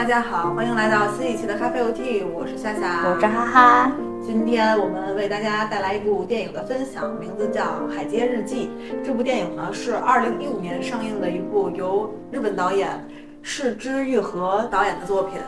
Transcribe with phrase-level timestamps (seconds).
[0.00, 3.92] 大家好，欢迎来到新一期的咖啡 OT，我是夏夏，我是哈哈。
[4.24, 7.64] 今天我们为大家带来一部电影的分享，名字叫
[7.94, 8.70] 《海街日记》。
[9.04, 13.06] 这部电影呢是2015年上映的一部由日本导演
[13.42, 15.38] 市之愈和导演的作品。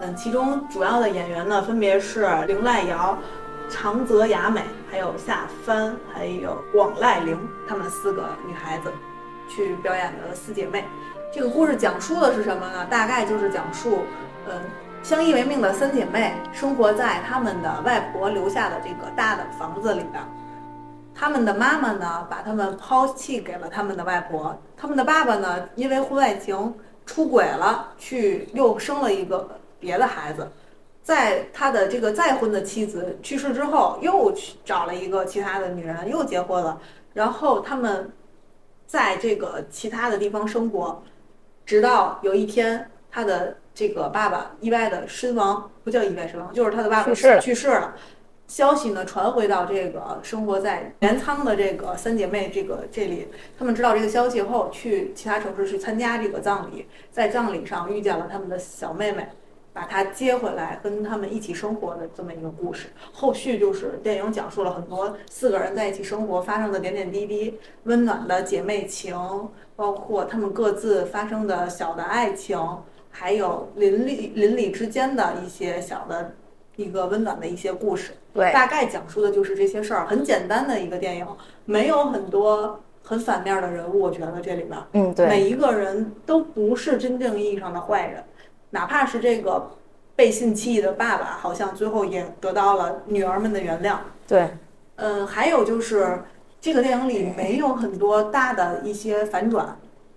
[0.00, 3.18] 嗯，其中主要的演员呢分别是绫濑遥、
[3.68, 8.90] 长泽雅美，还有夏帆，还有广濑铃，她们四个女孩子
[9.50, 10.82] 去表演的四姐妹。
[11.30, 12.86] 这个故事讲述的是什么呢？
[12.86, 13.98] 大概就是讲述，
[14.48, 14.58] 嗯，
[15.02, 20.22] 相依为命的三姐妹生活在他们的外婆留下的这个大的房子里边。
[21.14, 24.58] 他们的妈妈呢，把他们抛弃给了他们的外婆。
[24.74, 29.46] 他们的爸爸呢，因为婚外情出轨了，去又生了一个
[29.78, 30.50] 别的孩子。
[31.02, 36.80] 在他的这个再婚的妻子去世之后，又去找了一个其他的女人，又结婚了。
[37.12, 38.10] 然后他们
[38.86, 41.02] 在这个其他的地方生活。
[41.68, 47.94] 直到有一天，他的这个爸爸意外的身亡，不叫意外身亡，就是他的爸爸去世了。
[48.46, 59.28] 消息呢传回到这个生活在镰仓的这个三姐妹这个这里，他们知道这个消息后，去其他城市去参加这个葬礼，在葬礼上遇见了他们的小妹妹。
[59.70, 62.88] 把她接回来，跟他们一起生活的这么一个故事。
[63.12, 69.14] 后续就是电影讲述了很多四个人在一起生活发生的点点滴滴，温暖的姐妹情，
[69.78, 72.58] 包括他们各自发生的小的爱情，
[73.12, 76.32] 还有邻里邻里之间的一些小的
[76.74, 78.10] 一个温暖的一些故事。
[78.34, 81.26] 对，大概讲述的就是这些事儿，很简单的一个电影，
[81.64, 84.00] 没有很多很反面的人物。
[84.00, 88.24] 我觉得这里边，嗯，对，每一个人都不是真正意义上的坏人。
[88.70, 89.70] 哪怕是这个
[90.16, 93.98] 背信弃义的爸爸，好像最后也得到了女儿们的原谅。
[94.26, 94.50] 对，
[94.96, 96.20] 嗯，还有就是
[96.60, 99.76] 这个电影里没有很多大的一些反转，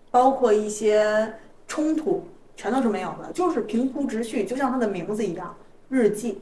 [0.10, 1.34] 包括一些
[1.68, 2.24] 冲突，
[2.56, 5.56] 全都是没有的，就是平铺直叙，就像它的名字一样，
[5.90, 6.42] 日记，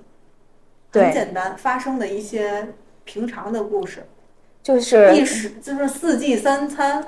[0.91, 2.67] 很简单，发生的一些
[3.03, 4.05] 平常的故事，
[4.63, 7.05] 就是一时就是四季三餐，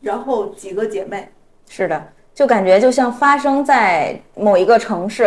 [0.00, 1.28] 然后几个姐妹，
[1.68, 2.12] 是的。
[2.34, 5.24] 就感觉就像发生在某一个城市，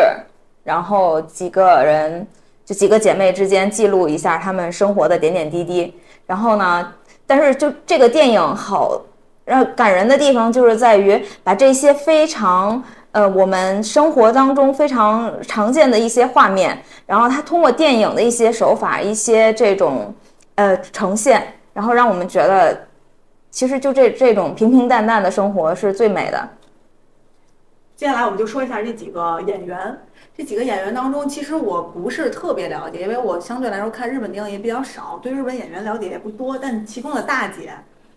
[0.63, 2.27] 然后几个人，
[2.63, 5.91] 就几个姐妹之间记录一下她们生活的点点滴滴。
[6.29, 6.93] 然后呢，
[7.25, 9.01] 但是就这个电影好
[9.45, 20.13] 让感人的地方，就是在于把这些非常呃我们生活当中非常常见的一些画面，然后他通过电影的一些手法、一些这种
[20.53, 22.79] 呃呈现，然后让我们觉得，
[23.49, 26.47] 其实就这这种平平淡淡的生活是最美的。
[27.95, 29.97] 接下来我们就说一下这几个演员。
[30.39, 36.57] 这几个演员当中，其实我不是特别了解，因为我相对来说看日本电影也比较少，对日本演员了解也不多。
[36.57, 37.73] 但其中的大姐，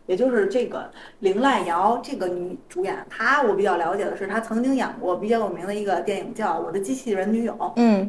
[0.06, 0.88] 也就是这个
[1.20, 7.54] 绫濑遥这个女主演，她我比较了解的是，她曾经演过比较有名的一个电影叫《我的机器人女友》。
[7.74, 8.08] 嗯。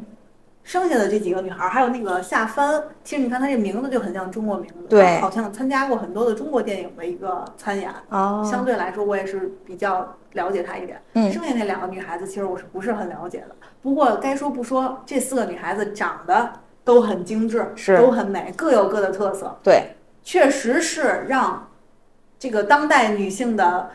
[0.64, 7.92] 剩下的这几个女孩，还有那个夏帆，其实你看她这名字就很像中国名字，对，好像参加过很多的中国电影的一个参演。
[8.10, 8.42] 哦。
[8.50, 11.02] 相对来说，我也是比较了解她一点。
[11.14, 11.32] 嗯。
[11.32, 13.56] 剩下那两个女孩子，其实我是不是很了解的。
[13.82, 16.50] 不过该说不说，这四个女孩子长得
[16.84, 19.56] 都很精致，是都很美，各有各的特色。
[19.62, 21.68] 对，确实是让
[22.40, 23.92] 这个当代女性的。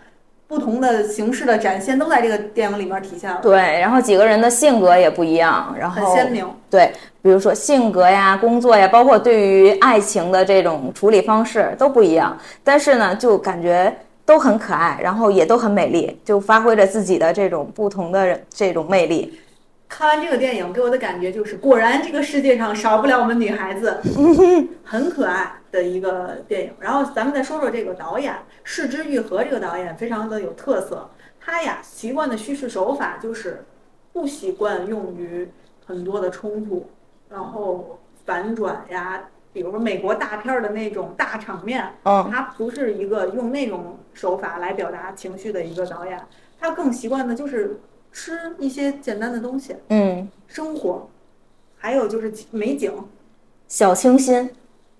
[0.48, 3.38] 不同的形式的展现都在这个电影里面体现了。
[3.42, 6.48] 对，然后几个人的性格也不一样，然后很鲜明。
[6.70, 13.94] 对，比如说性格呀、工作呀，包括对于爱情的这种处理方式都不一样，但是呢，就感觉
[14.24, 19.38] 都很可爱，然后也都很美丽，就发挥着自己的这种不同的这种魅力。
[19.86, 23.98] 看完这个电影，给我的感觉就是，果然这个世界上少不了我们女孩子，
[24.82, 26.72] 很可爱的一个电影。
[26.78, 28.34] 然后咱们再说说这个导演，
[28.64, 31.10] 市之愈合这个导演非常的有特色。
[31.40, 33.64] 他呀习惯的叙事手法就是
[34.12, 35.48] 不习惯用于
[35.86, 36.88] 很多的冲突，
[37.28, 46.20] 然后反转呀，比如说美国大片的那种大场面，嗯，他不是一个用那种手法来表达情绪的一个导演，
[46.60, 47.80] 他更习惯的就是。
[48.10, 51.08] 吃一些简单的东西，嗯，生活，
[51.76, 52.90] 还有就是美景，
[53.68, 54.50] 小清新，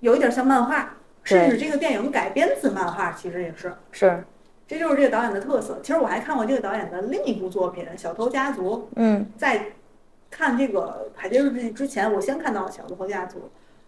[0.01, 4.25] 有一点像漫画，甚至这个电影改编自漫画，其实也是是，
[4.67, 5.79] 这就是这个导演的特色。
[5.83, 9.67] 其实我还看过这个导演的另一部作品《小偷家族》，嗯，在
[10.31, 13.39] 看这个《海街日记》之前，我先看到了《小偷家族》。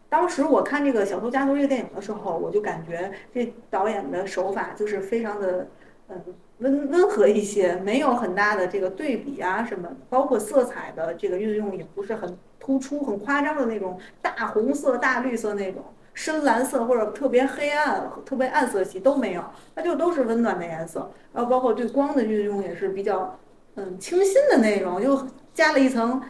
[0.09, 5.67] 当时我看这个《小偷家族》这个电影的时候，我就感觉这导演的手法就是非常的。
[6.12, 6.21] 嗯，
[6.59, 15.85] 温温和一些，没有很大的这个对比啊什么，包括色彩的这个运用也不是很突出、很夸张的那种大红色、大绿色那种，
[16.15, 19.43] 深蓝色或者特别黑暗、特别暗色系都没有，
[19.75, 21.11] 它就都是温暖的颜色。
[21.33, 23.39] 然后包括对光的运用也是比较，
[23.77, 26.21] 嗯清新的那种，又加了一层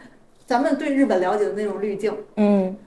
[0.45, 2.15] 咱们对日本了解的那种滤镜。
[2.37, 2.77] 嗯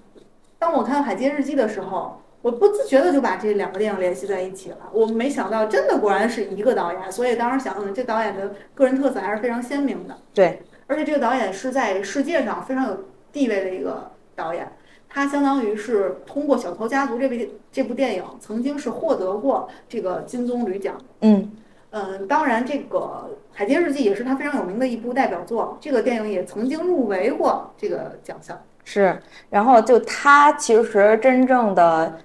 [0.59, 4.79] 当我看《海街日记》的时候，我不自觉的就把这两个电影联系在一起了。
[4.93, 10.17] 我没想到，真的果然是一个导演，所以当时想，嗯，这导演的个人特色还是非常鲜明的。
[10.33, 14.71] 对，而且这个导演是在世界上非常有地位的一个导演，
[15.15, 20.97] 他相当于是通过《小偷家族》这部这部电影，曾经是获得过这个金棕榈奖。
[21.21, 21.53] 嗯
[21.91, 22.99] 嗯，当然，这个
[23.53, 28.61] 《海街日记》也是他非常有名的一部代表作，这个电影也曾经入围过这个奖项。
[28.83, 29.17] 是，
[29.49, 32.19] 然后就他其实真正的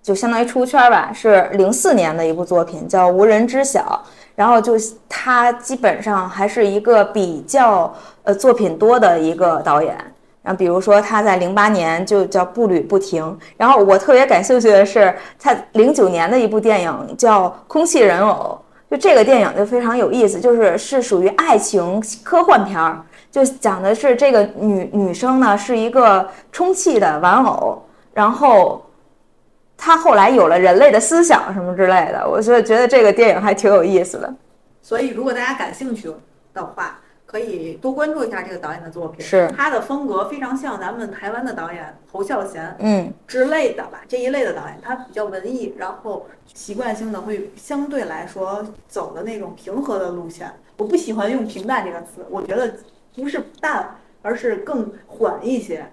[0.00, 4.02] 就相当于出圈吧，是零四年的一部作品叫《无人知晓》，
[4.34, 4.72] 然后就
[5.10, 10.09] 他基本上还是一个比较呃作品多的一个导演。
[10.42, 13.24] 然后比如说他在零八年就叫《步履不停》，
[13.56, 18.58] 然后我特别感兴趣的是他零九年的一部电影叫《空气人偶》，
[18.90, 23.02] 就这个电影就非常有意思，就是是属于爱情科幻片儿。
[23.30, 27.80] 就讲的是这个女女生呢是一个充气的玩偶，
[28.12, 28.84] 然后
[29.76, 34.34] 她后来有了人类的思想什么之类的，我觉得觉得这个电影还挺有意思的。
[34.82, 36.12] 所以，如果大家感兴趣
[36.52, 36.98] 的话，
[37.30, 39.24] 可以多关注一下这个导演的作品。
[39.24, 50.50] 是他的风格非常像咱们台湾的导演侯孝贤嗯之类的吧，这一类的导演，他比较文艺，然后习惯性的会相对来说走的那种平和的路线。
[50.76, 52.74] 我不喜欢用平淡这个词，我觉得
[53.14, 55.86] 不是淡，而是更缓一些。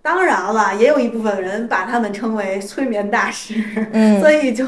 [0.00, 4.64] 当然了，也有一部分人把他们称为催眠大师，嗯所以就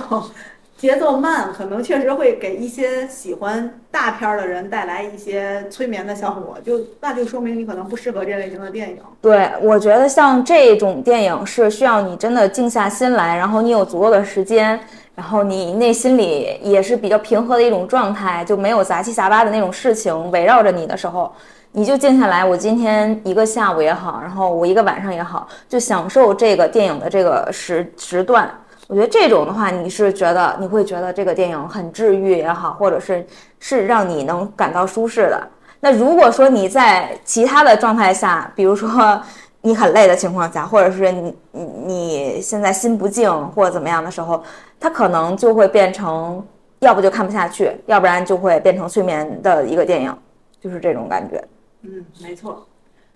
[0.80, 8.96] 节奏慢，可能确实会给一些喜欢大片儿的人带来一些催眠的效果，就那就说明你可能不适合这类型的电影。
[9.20, 14.80] 对，我觉得像这种电影是需要你真的静下心来，然后你有足够的时间，
[15.14, 21.30] 然后你内心里也是比较平和的一种状态，就没有杂七杂八的那种事情围绕着你的时候，
[21.72, 22.42] 你就静下来。
[22.42, 28.50] 我今天一个下午也好，然后我一个晚上也好，就享受这个电影的这个时时段。
[28.90, 33.24] 我觉得这种的话，你是觉得你会觉得这个电影很治愈也好，或者是
[33.60, 35.48] 是让你能感到舒适的。
[35.78, 38.90] 那如果说你在其他的状态下，比如说
[39.62, 44.42] 你很累的情况下，或者是你你你现在心不静或者怎么样的时候，
[44.80, 46.44] 它可能就会变成，
[46.80, 50.12] 要不就看不下去，要不然就会变成催眠的一个电影，
[50.60, 51.40] 就是这种感觉。
[51.82, 52.66] 嗯，没错。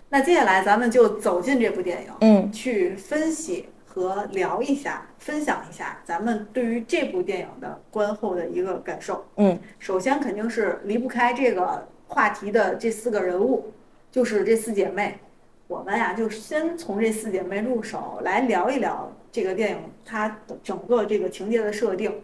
[0.07, 9.23] 那接下来咱们就走进这部电影，嗯去分析和聊一下，分享一下咱们对于这部电影的观后的一个感受。
[9.37, 13.71] 嗯，首先肯定是离不开这个话题的这四个人物，
[14.11, 15.17] 就是这四姐妹。
[15.67, 22.21] 我们呀，就先从这四姐妹入手来聊一聊这个电影它的整个这个情节的设定，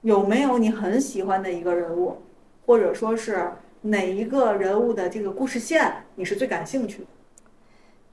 [0.00, 2.20] 有没有你很喜欢的一个人物，
[2.66, 3.52] 或者说是
[3.82, 7.06] 哪一个人物的这个故事线你是最感兴趣的？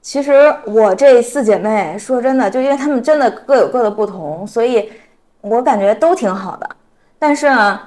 [0.02, 4.92] 其实我这四姐妹说真的，就因为她们真的各有各的不同，所以
[5.40, 6.68] 我感觉都挺好的。
[7.20, 7.80] 但是呢，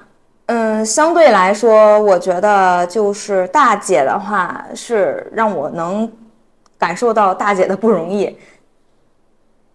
[0.45, 6.09] 嗯，相对来说，我觉得就是大姐的话是让我能
[6.77, 8.37] 感受到大姐的不容易。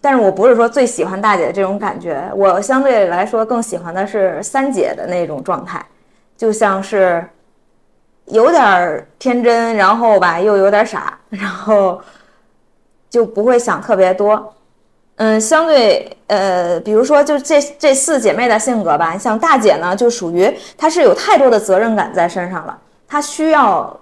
[0.01, 5.85] 但是我不是说最喜欢大姐的这种感觉，我相对来说更喜欢的是三姐的那种状态，
[6.39, 7.23] 就像是
[8.25, 12.01] 有点儿天真，然后吧又有点傻，然后
[13.11, 14.55] 就不会想特别多。
[15.17, 23.95] 嗯，相对呃，比如说就这这四姐妹的性格吧，像大姐呢，就属于她是有太多的责任感在身上了，她需要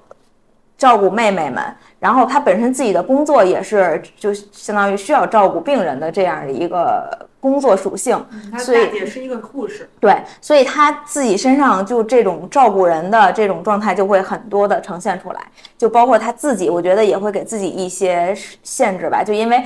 [0.77, 1.65] 照顾妹妹们，
[1.99, 15.41] 然后他本身自己的工作也是就相当于需要照顾病人的这样的一个工作属性，她所以大姐是一个护士，对，所以他自己身上就这种照顾人的这种状态就会很多的呈现出来，
[15.77, 19.63] 就包括他自己，我觉得也会给自己一些限制吧，就因为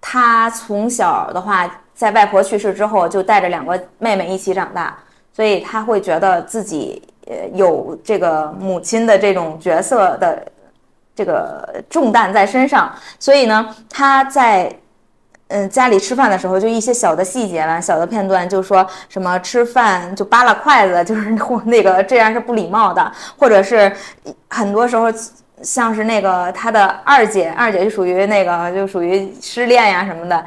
[0.00, 4.98] 他从小的话，在外婆去世之后，就带着两个妹妹一起长大，
[5.32, 10.44] 所以他会觉得自己呃有这个母亲的这种角色的
[11.14, 14.74] 这个重担在身上，所以呢，她在
[15.48, 23.92] 嗯，家里吃饭的时候，就一些小的细节吧，小的片段，就说什么吃饭就扒拉筷子， 就是那个这样是不礼貌的，或者是
[24.48, 25.12] 很多时候
[25.60, 30.42] 像是那个他的二姐，二姐就属于那个就属于失恋呀什么的。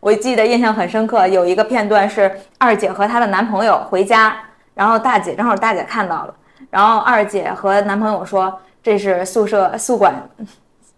[0.00, 4.36] 我记得印象很深刻，有一个片段是二姐和她的男朋友回家，
[4.74, 6.34] 然后大姐正好大姐看到了，
[6.68, 10.14] 然后二姐和男朋友说这是宿舍宿管。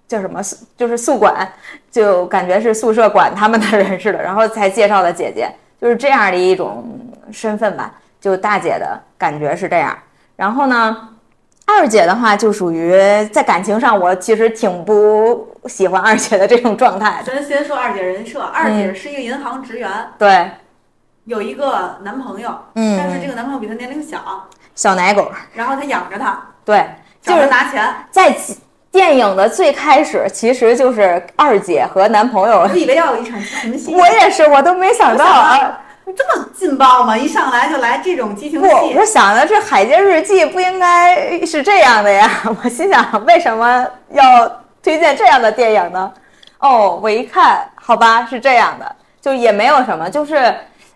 [0.07, 1.47] 叫什么宿就是宿管，
[1.91, 9.97] 就感觉是宿舍管他们的人似的，然后才介绍的姐姐，就是这样的一种身份吧，就大姐的感觉是这样。
[10.37, 11.09] 然后呢，
[11.67, 12.93] 二姐的话就属于
[13.33, 17.23] 在感情上，我其实挺不喜欢二姐的这种状态。
[17.27, 20.51] 咱先说二姐人设，二姐是一个银行职员，对，
[21.25, 26.87] 有一个男朋友，嗯但是这个男朋友比她年龄小，小奶狗，然后她养着她，对，
[27.23, 27.95] 就是拿钱。
[28.11, 28.35] 在
[28.91, 32.69] 电影的最开始，其实就是二姐和男朋友我。
[32.69, 35.81] 以为要有一场激情戏， 我也是，我都没想到啊。
[36.17, 37.17] 这么劲爆吗？
[37.17, 42.31] 一上来就来这种激情不，戏我，想的这《海街日记》不应该是这样的呀！
[42.63, 44.51] 我心想，为什么要
[44.83, 46.11] 推荐这样的电影呢？
[46.61, 50.37] 哦，我一看，好吧，是这样的，就也没有什么，就是，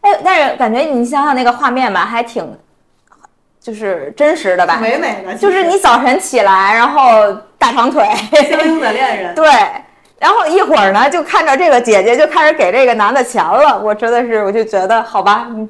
[0.01, 2.43] 哎，但是感觉你想想那个画面吧，还挺，
[3.63, 4.79] 就是真实的吧？
[4.81, 8.05] 美美的，就是你早晨起来，然后大长腿，
[8.51, 9.49] 相拥的恋人，对，
[10.19, 15.69] 然后一会儿呢，就看着这个姐姐就开始给这个男的钱了，我真的是，我就觉得好吧，嗯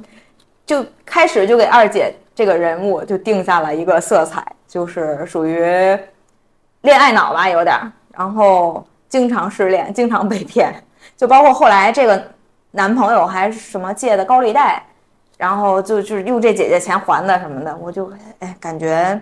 [0.64, 5.60] 就开始就给二姐这个人物就定下了一个色彩，就是属于
[6.80, 10.72] 恋爱脑吧，有点儿，然后经常失恋，经常被骗，
[11.14, 12.22] 就包括后来这个
[12.70, 14.82] 男朋友还什么借的高利贷，
[15.42, 18.08] 然后就就是用这姐姐钱还的什么的，我就
[18.38, 19.20] 哎感觉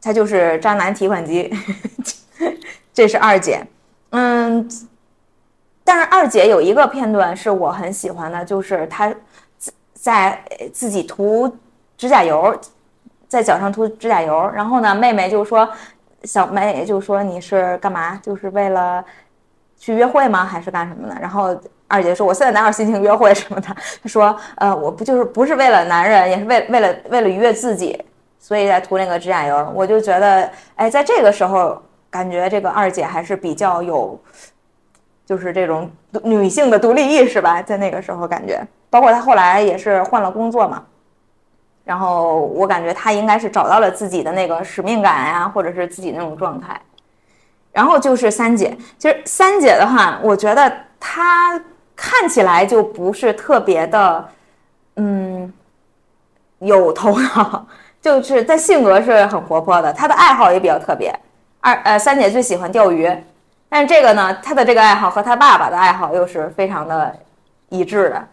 [0.00, 1.52] 她就是渣男提款机，
[2.94, 3.60] 这是二姐。
[4.10, 4.70] 嗯，
[5.82, 9.12] 但是二姐有一个片段是我很喜欢的，就是她
[9.92, 10.40] 在
[10.72, 11.52] 自己涂
[11.98, 12.56] 指甲油，
[13.26, 15.68] 在脚上涂指甲油，然后呢，妹妹就说，
[16.22, 18.14] 小妹就说你是干嘛？
[18.22, 19.04] 就是为了
[19.76, 20.44] 去约会吗？
[20.44, 21.20] 还是干什么的？
[21.20, 23.68] 然后二姐说我现在哪有心情约会什么的？
[24.02, 28.02] 她说呃，我不就是不是为了男人，也是为为了为了愉悦自己，
[28.38, 29.72] 所以在涂那个指甲油。
[29.74, 31.82] 我就觉得，哎，在这个时候。
[32.12, 34.20] 感觉这个二姐还是比较有，
[35.24, 35.88] 就是这种
[36.24, 40.82] 女性的独立意识吧，在那个时候感觉，包括她后来也是换了工作嘛，
[41.84, 46.80] 然后我感觉她应该是找到了自己的那个使命感呀、或者是自己那种状态。
[47.70, 51.62] 然后就是三姐，其实三姐的话，我觉得她
[52.02, 54.28] 看起来就不是特别的，
[54.96, 55.52] 嗯，
[56.60, 57.66] 有头脑，
[58.00, 61.14] 就是她性格是很活泼的，他的爱好也比较特别。
[61.60, 63.06] 二呃，三姐最喜欢钓鱼，
[63.68, 67.14] 但是这个呢，他的这个爱好和他爸爸的爱好又是非常的
[67.68, 68.26] 一致的，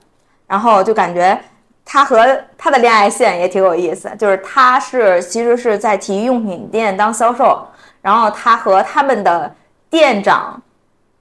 [0.48, 1.38] 然后就感觉
[1.84, 2.26] 他和
[2.58, 7.68] 他的恋爱线也挺有意思，就是他是其实是在体育用品店当销售，
[8.02, 9.54] 然后他和他们的
[9.90, 10.62] 店长，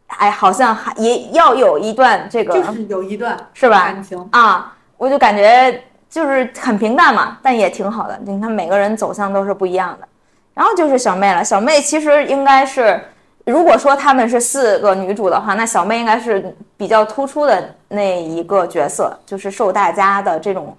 [0.07, 8.19] 哎，好像还也要有一段这个就是有一段是吧感情，啊，我就感觉就是很平淡嘛，但也挺好的。
[8.25, 10.09] 你看每个人走向都是不一样的。
[10.55, 12.99] 然后就是小妹了，小妹其实应该是，
[13.45, 20.75] 如果说她们是四个女主的话，那小妹应该是比较突出的那一个角色，就是受大家的这种，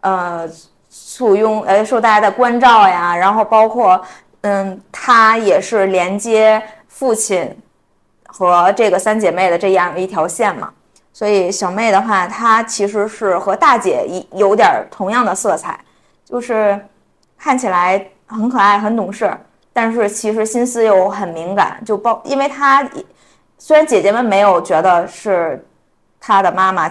[0.00, 0.46] 呃，
[0.90, 3.98] 簇拥，呃，受大家的关照呀，然后包括，
[4.42, 7.56] 嗯，她也是连接父亲
[8.32, 10.72] 和这个三姐妹的这样一条线嘛。
[11.12, 15.78] 所以小妹的话，她其实是和大姐一有点儿同样的色彩，
[16.24, 16.80] 就是
[17.38, 19.30] 看起来很可爱、很懂事，
[19.74, 21.78] 但是其实心思又很敏感。
[21.84, 22.82] 就包，因为她
[23.58, 25.62] 虽然姐姐们没有觉得是
[26.18, 26.90] 她的妈妈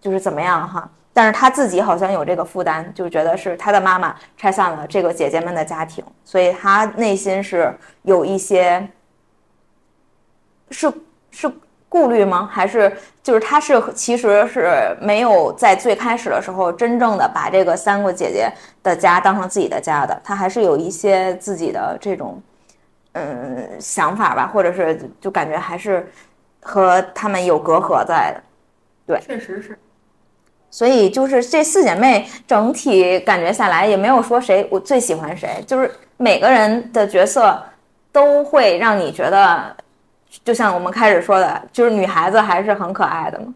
[0.00, 8.88] 就是怎么样哈，但是她自己好像有这个负担，就觉得是她的妈妈拆散了这个姐姐们的家庭，所以她内心是有一些
[10.70, 10.92] 是
[11.30, 11.50] 是
[11.88, 12.48] 顾虑吗？
[12.52, 12.92] 还是
[13.22, 22.42] 就是他是其实是没有在最开始的时候真正的把这个三个姐姐的家当成自己的家的，他还是有一些自己的这种
[23.12, 26.06] 嗯想法吧，或者是就感觉还是
[26.60, 28.42] 和他们有隔阂在的。
[29.06, 29.78] 对确实是。
[30.68, 37.58] 所以就是这四姐妹整体感觉下来也没有说谁我最喜欢谁，就是每个人的角色
[38.12, 39.74] 都会让你觉得，
[40.44, 43.54] 就像我们开始说的，就是女孩子还是很可爱的嘛。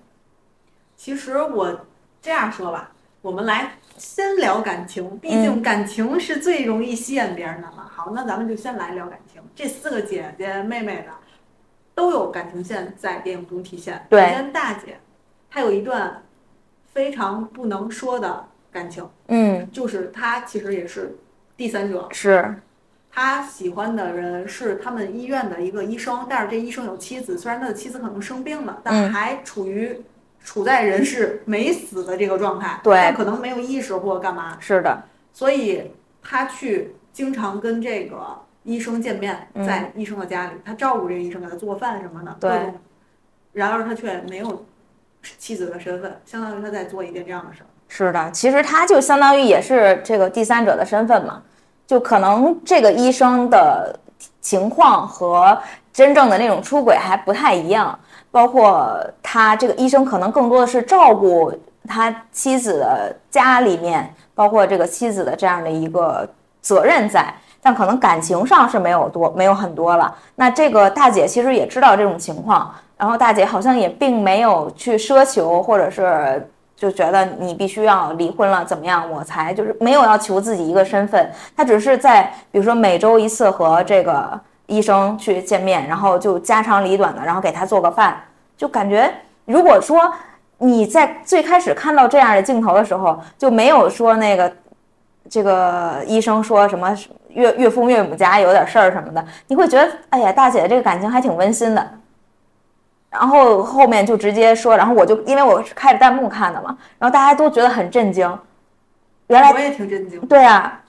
[0.96, 1.86] 其实我
[2.20, 2.90] 这样说吧，
[3.22, 7.88] 我们来先聊感情，毕竟感情是最容易吸引别人的嘛。
[7.90, 9.40] 好，那咱们就先来聊感情。
[9.54, 11.12] 这四个姐姐妹妹的
[11.94, 14.04] 都有感情线在电影中体现。
[14.08, 14.98] 对首先大姐，
[15.50, 16.22] 她有一段
[16.92, 21.16] 非常不能说的感情，嗯，就是她其实也是
[21.56, 22.54] 第三者，是，
[23.12, 30.00] 他喜欢的人是他们医院的一个医生，但是这医生有妻子，虽然他的妻子可能生病了，但嗯还处于
[30.44, 35.02] 处在人是没死的这个状态，对但可能没有意识或干嘛，是的，
[35.32, 35.90] 所以
[36.22, 42.74] 他去经常跟这个医生见面，嗯在医生的家里，他照顾这个医生，给他做饭什么的。
[43.52, 44.64] 然而他却没有
[45.36, 47.66] 妻子的身份，相当于他在做一件这样的事儿。
[47.88, 48.30] 是的。
[48.30, 51.42] 其实他就相当于也是这个第三者的身份嘛，
[51.90, 53.92] 就可能这个医生的
[54.40, 55.58] 情况和
[55.92, 57.98] 真正的那种出轨还不太一样，
[58.30, 61.52] 包括他这个医生可能更多的是照顾
[61.88, 66.24] 他妻子的家里面，包括这个妻子的这样的一个
[66.60, 70.14] 责任在，但可能感情上是没有多没有很多了。
[70.36, 76.48] 那这个大姐其实也知道这种情况，然后大姐好像也并没有去奢求，或者是
[76.80, 88.18] 就觉得你必须要离婚了怎么样，我才就是没有要求自己一个身份，他只是在比如说每周一次和这个医生去见面，然后就家长里短的，然后给他做个饭，
[88.56, 89.12] 就感觉
[89.44, 90.10] 如果说
[90.56, 94.50] 你在最开始看到这样的镜头的时候，就没有说那个
[95.28, 96.96] 这个医生说什么
[97.28, 101.90] 岳岳父岳母家有点事儿什么的，你会觉得哎呀，大姐这个感情还挺温馨的。
[103.10, 108.38] 然后后面就直接说，然后我就因为我是开着弹幕看的嘛，然后大家都觉得很震惊。
[109.26, 110.20] 原来我也挺震惊。
[110.28, 110.80] 对啊，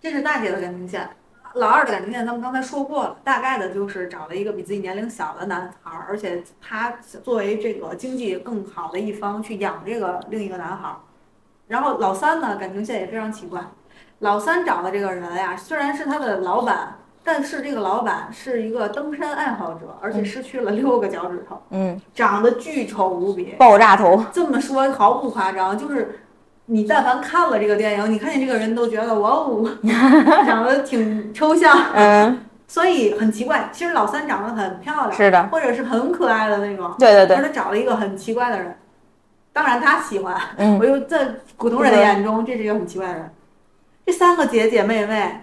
[0.00, 1.10] 这是大姐的感情线，
[1.54, 6.92] 老二的感情线咱们刚才说过了，大概的就是找了一个比自己年龄小的男孩儿，而且他
[7.24, 10.96] 作为这个经济更好的一方去养这个另一个男孩儿。
[11.66, 13.60] 然后老三呢，感情线也非常奇怪，
[14.20, 16.94] 老三找的这个人呀，虽然是他的老板。
[17.22, 24.24] 但是这个老板是一个登山爱好者，而且失去了六个脚趾头，嗯，长得巨丑无比，爆炸头。
[24.32, 26.20] 这么说毫不夸张，就是
[26.64, 29.64] 你但凡看了这个电影，你看见这个人都觉得哇哦，
[30.46, 33.68] 长得挺抽象，嗯，所以很奇怪。
[33.70, 37.36] 其实老三长得很漂亮，是的，或者是很可爱的那种，对对对。
[37.36, 38.74] 他找了一个很奇怪的人，
[39.52, 43.30] 当然他喜欢，嗯，我又在普通人的眼中，这是一个很奇怪的人。
[44.06, 45.42] 这三个姐姐妹妹。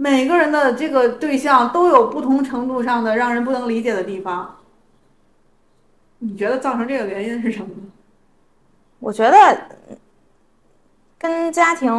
[0.00, 4.56] 每个人的这个对象都有不同程度上的让人不能理解的地方。
[6.20, 7.90] 你觉得造成这个原因是什么呢？
[9.00, 9.60] 我觉得
[11.18, 11.92] 跟家庭，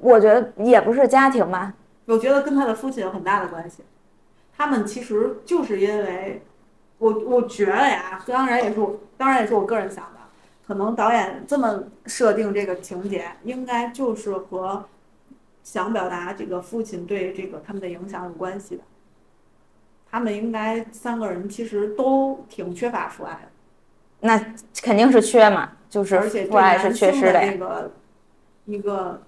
[0.00, 1.72] 我觉得也不是家庭吧。
[2.04, 3.82] 我觉得跟他的父亲有很大的关系。
[4.54, 6.42] 他们其实就是因为，
[6.98, 10.20] 我我觉得呀，当然也是我，当然也是我个人想的，
[10.66, 14.84] 可能导演这么设定这个情节，应该就是和。
[15.70, 18.82] 想表达这个父亲对这个他们的影响有关系的，
[20.10, 23.48] 他们应该三个人其实都挺缺乏父爱的，
[24.20, 27.40] 那肯定是缺嘛，就是而且父爱是缺失的。
[27.42, 27.90] 那个
[28.64, 29.20] 一个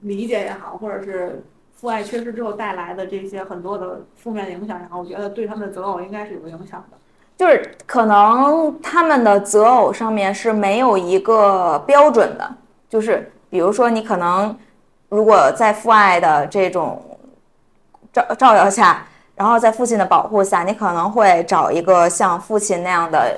[0.00, 6.96] 理解也好，或者是父爱缺失之后带来的这些很多的负面影响也好，我觉得对他们的择偶应该是有影响的。
[7.36, 12.56] 就是可能他们的择偶上面是没有一个标准的，
[12.88, 14.56] 就是比如说你可能。
[15.12, 16.98] 如果在父爱的这种
[18.10, 23.36] 照照耀下，然后在父亲的保护下，你可能会找一个像父亲那样的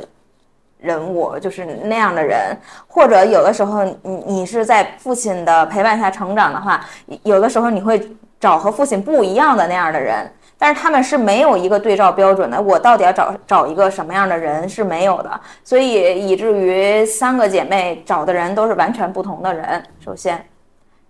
[0.78, 2.56] 人物，就是那样的人。
[2.87, 6.80] 或者有的时候，你你是在父亲的陪伴下成长的话，
[7.24, 8.00] 有的时候你会
[8.38, 10.30] 找和父亲不一样的那样的人。
[10.56, 19.82] 但是他们是没有一个对照标准的，我到底要找找一个什么样的人是没有的，所以以至于三个姐妹找的人都是完全不同的人。
[19.98, 20.40] 首先。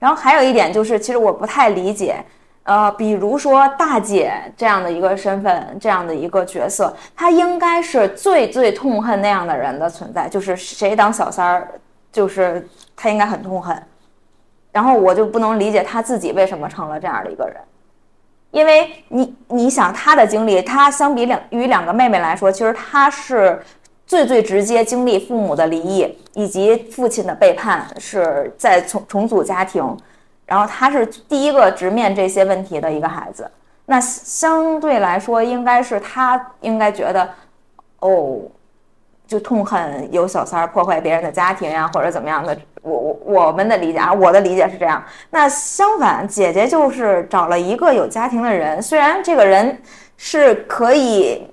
[0.05, 2.23] 然后还有一点就是，其实我不太理解，
[2.65, 11.69] 呃，比如说大姐这样的一个身份，这样的一个角色，她应该是最最痛恨那样的人的存在，就是谁当小三儿，
[12.13, 13.83] 就是她应该很痛恨。
[14.73, 17.57] 然后我就不能理解她自己为什么成了这样的一个人，
[18.51, 23.59] 因为你你想她的经历，她相比两与两个妹妹来说，其实她是。
[24.07, 29.97] 最最直接经历父母的离异以及父亲的背叛，是在重重组家庭，
[30.45, 33.51] 然后他是第一个直面这些问题的一个孩子。
[33.87, 37.29] 那相对来说，应该是他应该觉得，
[38.01, 38.41] 哦，
[39.27, 42.57] 就痛恨有小三儿破坏别人的家庭呀，或者怎么样的。
[42.83, 45.03] 我我我们的理解啊，我的理解是这样。
[45.31, 49.81] 那相反，姐姐就是找了一个有家庭的人，虽然这个人
[50.19, 51.47] 是可以。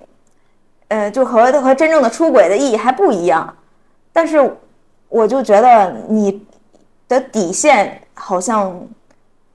[0.92, 3.56] 呃，就和和真正的出轨的意义还不一样，
[4.12, 4.38] 但是
[5.08, 6.46] 我就觉得你
[7.08, 8.86] 的底线好像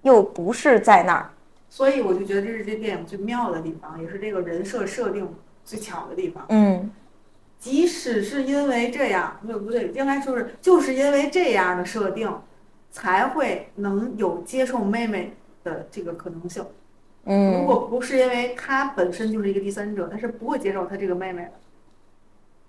[0.01, 1.29] 又不是在那儿，
[1.69, 5.29] 所以我就觉得这是这电影最妙的地方，也是这个人设设定
[5.63, 6.43] 最巧的地方。
[6.49, 6.91] 嗯，
[7.61, 12.33] 即使是因为这样，不对不对，应该说是就是因为这样的设定，
[12.91, 16.65] 才会能有接受妹妹的这个可能性。
[17.29, 21.53] 嗯，如果不是因为他本身就是一个第三者，他是不会接受他这个妹妹的。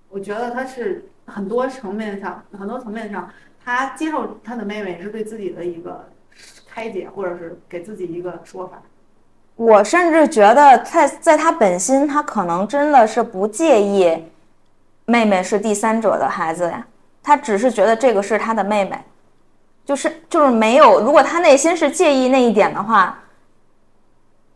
[0.09, 3.29] 我觉得他是很多层面上，很多层面上，
[3.63, 6.09] 他接受他的妹妹是对自己的一个
[6.67, 8.81] 开解，或者是给自己一个说法。
[9.55, 14.23] 我甚至觉得，在在他本心，他可能真的是不介意
[15.05, 16.85] 妹妹是第三者的孩子呀，
[17.21, 18.99] 他只是觉得这个是他的妹妹。
[19.85, 23.17] 就是就是没有，如果他内心是介意那一点的话，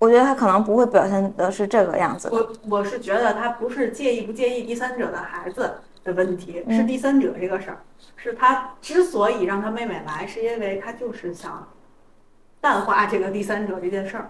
[0.02, 2.28] 我觉得他可能不会表现的是这个样子。
[2.32, 7.78] 我我是觉得他不是介意不介意第三者的孩子的问题，是第三者这个事儿，
[8.16, 11.68] 是他之所以让他妹妹来，是因为他就是想
[12.60, 14.28] 淡化这个第三者这件事儿，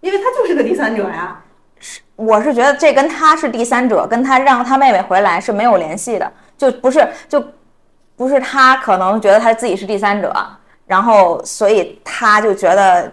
[0.00, 1.38] 因为他就是个第三者呀。
[1.78, 7.44] 是我是觉得这跟他是第三者，跟他让他妹妹回来是没有联系的，就不是就
[8.16, 10.34] 不是他可能觉得他自己是第三者，
[10.86, 13.12] 然后所以他就觉得。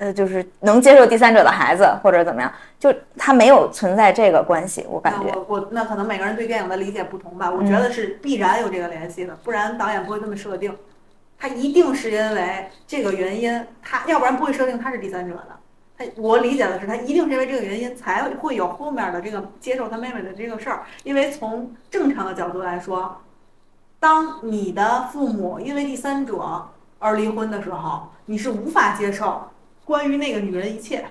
[0.00, 5.26] 呃，就是能接受第三者的孩子或者怎么样，就他没有存在这个关系，我感觉。
[5.36, 10.74] 我我那可能每个人对电影的理解不同吧，我觉得是必然有这个联系的，不然导演不会这么设定。
[11.38, 15.48] 他一定是因为这个原因，他要不然不会设定他是第三者的。
[15.98, 20.84] 他我理解的是，他一定是因为这个原因才会有后面的这个接受他妹妹的这个事儿。
[21.04, 23.20] 因为从正常的角度来说，
[23.98, 29.42] 当你的父母因为第三者而离婚的时候，你是无法接受。
[29.90, 31.04] 关于那个女人一切，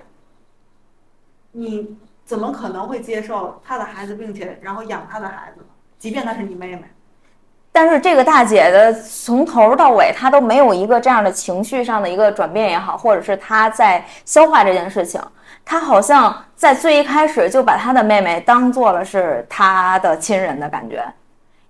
[1.52, 5.62] 你怎么可能会接受她的孩子，并且然后养她的孩子？
[5.98, 6.84] 即便她是你妹妹。
[7.70, 15.20] 但是这个大姐的从头到尾，她都没有一个这样的情绪上的一个转变也好，或者是她在消化这件事情。
[15.62, 21.04] 她好像在最一开始就把她的妹妹当做了是她的亲人的感觉，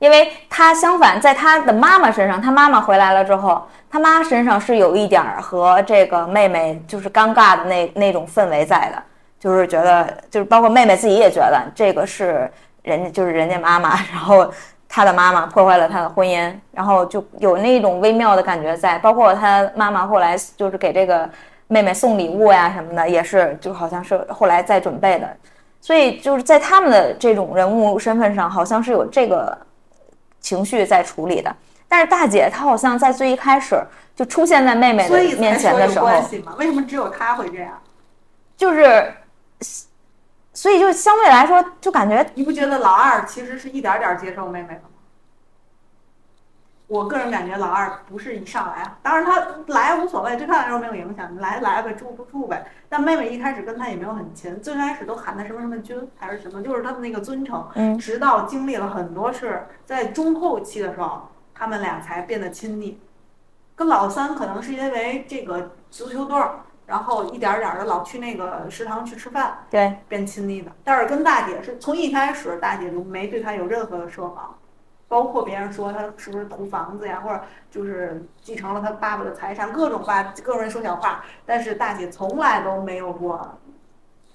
[0.01, 3.65] 因为他相反，在他的妈妈身上，他妈妈回来了之后。
[3.93, 9.03] 他妈身上是有一点儿和这个妹妹就是尴尬的那那种氛围在的，
[9.41, 12.49] 就是觉得就是包括妹妹自己也觉得这个是
[12.85, 14.49] 人家就是人家妈妈，然后
[14.89, 18.97] 他的妈妈破坏了他的婚姻，然后就有那种微妙的感觉在。
[19.01, 21.29] 包括他妈妈后来就是给这个
[21.67, 25.29] 妹妹送礼物呀什么的，也是就好像是后来在准备的，
[25.81, 29.59] 所以就是在他们的这种人物身份上，好像是有这个
[30.41, 31.55] 情绪在处理的。
[31.89, 33.81] 但是大姐她好像在最一开始
[34.15, 36.07] 就出现在妹妹的面前的时候，
[36.57, 37.81] 为什么只有她会这样？
[38.57, 39.15] 就是，
[40.53, 44.90] 所以就相对来说，就感觉你不觉得老二其实是一点点接受妹妹吗？
[46.91, 52.67] 我个人感觉老二不是一上来，当然他来无所谓，对他来说没有影响，来来呗，住不住呗。
[52.89, 57.67] 但妹妹一开始跟他也没有很亲，最开始都喊他什么什么君还是什么，就是他的那个尊称。
[57.77, 57.97] 嗯。
[57.97, 61.29] 直到经历了很多事，在中后期的时候。
[61.53, 62.99] 他们俩才变得亲密，
[63.77, 70.73] 跟老三可能是因为这个足球队儿，然后一点点的老去那个食堂去吃饭，对，变亲密的。
[70.83, 74.55] 但是跟大姐是从一开始，大姐就没对他有任何的设防，
[75.11, 83.59] 包括别人说他是不是图房子呀，或者就是继承了他爸爸的财产，各种话，各种人说小话，但是大姐从来都没有过。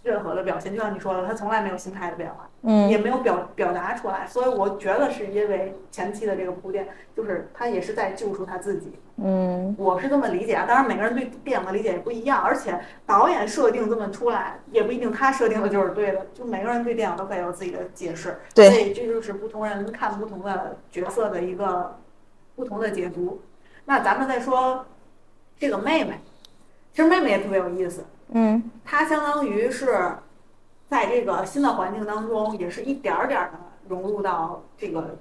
[0.05, 10.65] 任何的表现，就像你说的，他从来没有心态的变化，嗯，也没有表表达出来，所以我觉得是因为前期的这个铺垫，就是他也是在救赎他自己，嗯，我是这么理解啊。
[10.67, 21.97] 当然每个人对电影的理解也不一样，而且导演设定这么出来，也不一定他设定的就是对的，就每个人对电影都可以有自己的解释，对，所以这就是不同人看不同的角色的一个
[22.55, 23.41] 不同的解读。
[23.85, 24.85] 那咱们再说
[25.57, 26.19] 这个妹妹，
[26.93, 28.05] 其实妹妹也特别有意思。
[28.29, 30.15] 嗯，他相当于是
[30.89, 35.17] 在这个新的环境当中，也是一点儿点儿的融入到这个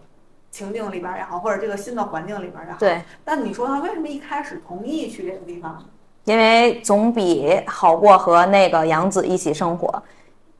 [0.51, 2.79] 情境里边儿也好，或者这个新的环境里边儿也好。
[2.79, 3.03] 对。
[3.25, 5.85] 但你说他为什么一开始同意去这个地方？
[6.25, 10.03] 因为总比好过和那个杨子一起生活。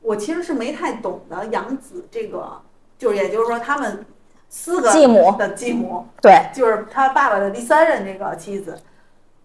[0.01, 2.61] 我其实是没太懂的杨子这个，
[2.97, 4.05] 就是也就是说他们
[4.47, 8.77] 四个继母的继母，对，就是他爸爸的第三任这个妻子。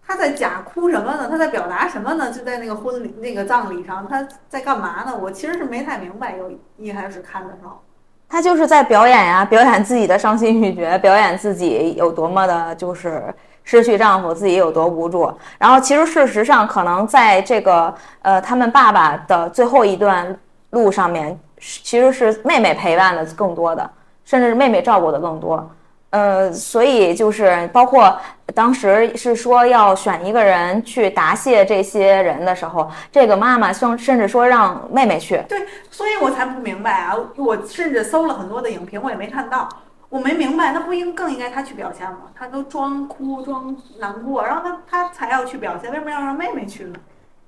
[0.05, 1.27] 他在假哭什么呢？
[1.29, 2.31] 他在表达什么呢？
[2.31, 5.17] 就在那个婚礼、那个葬礼上，他在干嘛呢？
[5.21, 6.35] 我其实是没太明白。
[6.37, 7.81] 有一开始看的时候，
[8.27, 13.33] 他就是在表演呀，表演自己的伤心欲绝，表演自己有多么的，就是
[13.63, 15.31] 失去丈夫，自己有多无助。
[15.57, 20.37] 然后，其实事实上，可能在这个呃，他们爸爸的最后一段
[20.71, 23.89] 路上面，其实是妹妹陪伴的更多的，
[24.25, 25.69] 甚至是妹妹照顾的更多。
[26.11, 28.19] 呃，所以就是包括
[28.53, 35.41] 当时是说要选一个人去答谢这些人的时候，这个妈妈甚甚至说让妹妹去。
[35.47, 37.15] 对，所以我才不明白啊！
[37.37, 39.69] 我甚至搜了很多的影评，我也没看到，
[40.09, 42.23] 我没明白，那不应更应该他去表现吗？
[42.37, 46.95] 他都装哭装难过，然后他他才要去表现，为什么要让妹妹去呢？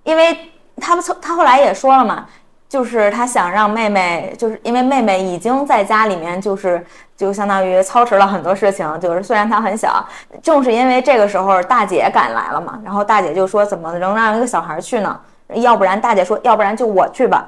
[0.04, 2.30] 因为他们从他后来也说了嘛。
[2.74, 6.84] 就是他想让妹妹，就是因为妹妹已经在家里面，就是
[7.16, 9.00] 就相当于操持了很多事情。
[9.00, 10.04] 就是虽然她很小，
[10.42, 15.20] 正是因为这个时候大姐赶来了嘛，然后大姐就说怎么能让一个小孩去呢？
[15.54, 17.48] 要不然大姐说，要不然就我去吧。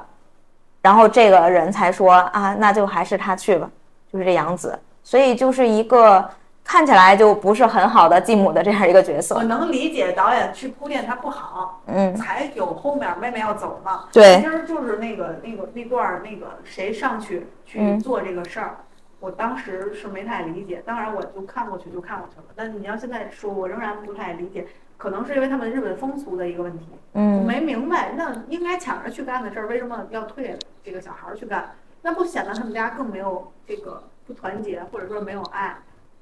[0.80, 3.68] 然后这个人才说啊，那就还是他去吧，
[4.12, 4.78] 就是这杨子。
[5.02, 6.24] 所以就是一个
[6.66, 9.44] 看起来就不是很好的继母的这样一个角色我。
[9.44, 14.06] 能理解导演去铺垫他不好，嗯，才有后面妹妹要走嘛。
[14.12, 18.78] 对其实就是那个那个那段那个谁上去去嗯做这个事儿，
[19.20, 20.82] 我当时是没太理解。
[20.84, 24.66] 当然我就看过去就看过去了，但是你要现在说，我仍然不太理解。
[24.98, 31.74] 可能是因为他们日本风俗的一个问题，我嗯，没明白，那应该抢着去干的事儿，为什么要退这个小孩儿去干？
[32.00, 35.76] 那不显得他们家更没有这个不团结，或者说没有爱，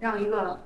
[0.05, 0.61] 让一个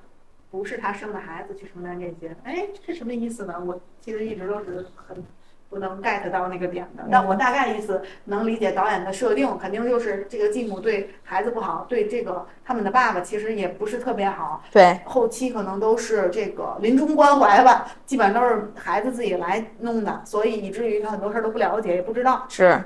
[0.50, 2.36] 不是他生的孩子去承担这些？
[2.42, 3.54] 哎，这什么意思呢？
[3.64, 5.24] 我其实一直都是很
[5.70, 22.44] 不能 get 到那个点的，但我大概意思能理解导演的设定，肯定就是这个继母对孩子不好，对这个他们的爸爸其实也不是特别好，对，后期可能都是这个临终关怀吧，基本上都是孩子自己来弄的，所以以至于他很多事儿都不了解，也不知道。
[22.48, 22.82] 是，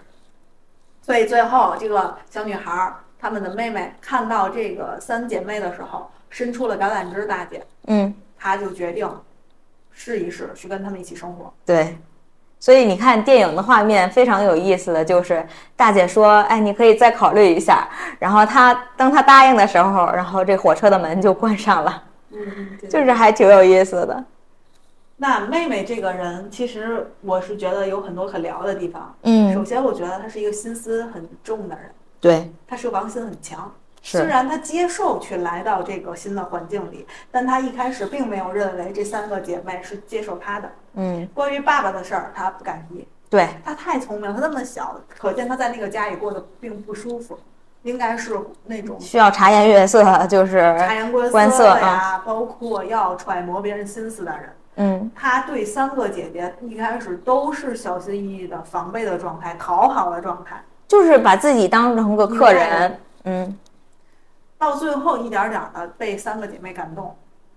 [1.00, 9.08] 所以最后这个小女孩儿，她们的妹妹看到这个三姐妹的时候，伸出了橄榄枝大姐，嗯，她就决定
[9.92, 11.52] 试一试去跟他们一起生活。
[11.64, 11.96] 对。
[12.58, 17.88] 所以你看电影的画面非常有意思的就是，大姐说：“哎，你可以再考虑一下。”
[18.20, 24.24] 然后她当她答应的时候，然后这火车的门就关上了，嗯，就是还挺有意思的。
[25.16, 29.12] 那妹妹这个人，其实我是觉得有很多可聊的地方。
[29.22, 31.90] 嗯首嗯，先，我觉得她是一个心思很重的人，
[32.20, 33.74] 对，她是个王心很强。
[34.02, 40.70] 虽，然她接受去来到这个新的环境里，但她一开始并没有认为这三个姐妹是接受她的。
[40.94, 43.06] 嗯，关于爸爸的事儿，她不敢提。
[43.30, 47.38] 对，她太聪明了，她那么小，可见她在那个家里过得并不舒服，
[47.82, 48.36] 应该是
[48.66, 54.52] 那种需要察言悦色，就是，察言观观色色呀，包括要揣摩别人心思的人。
[54.76, 62.98] 嗯，她对三个姐姐一开始都是小心翼翼的、防备的状态、讨好的状态，就是把自己当成个客人。
[63.24, 63.58] 嗯，
[64.62, 67.16] 到最后一点点的被三个姐妹感动。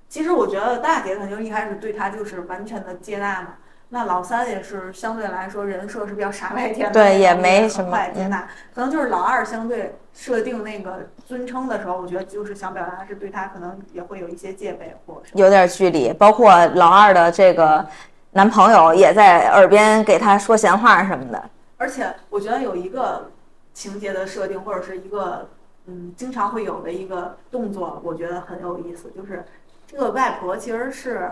[0.10, 3.50] 其实我觉得大姐肯定一开始对她就是完全的接纳嘛。
[3.90, 8.48] 那老三也是相对来说人设是比较傻白甜的，对也没什么嗯快接纳。
[8.74, 15.30] 可能就是老二相对设定那个尊称的时候，我觉得就是想表达是对她可能也会有一些戒备或者。
[15.34, 17.86] 有点距离，包括老二的这个
[18.32, 21.44] 男朋友也在耳边给他说闲话什么的。
[21.78, 23.30] 而且我觉得有一个
[23.76, 25.48] 情节的设定，或者是一个
[25.88, 29.44] 嗯经常会有的一个动作，我觉得很有意思，就是
[29.88, 31.30] 这个外婆其实是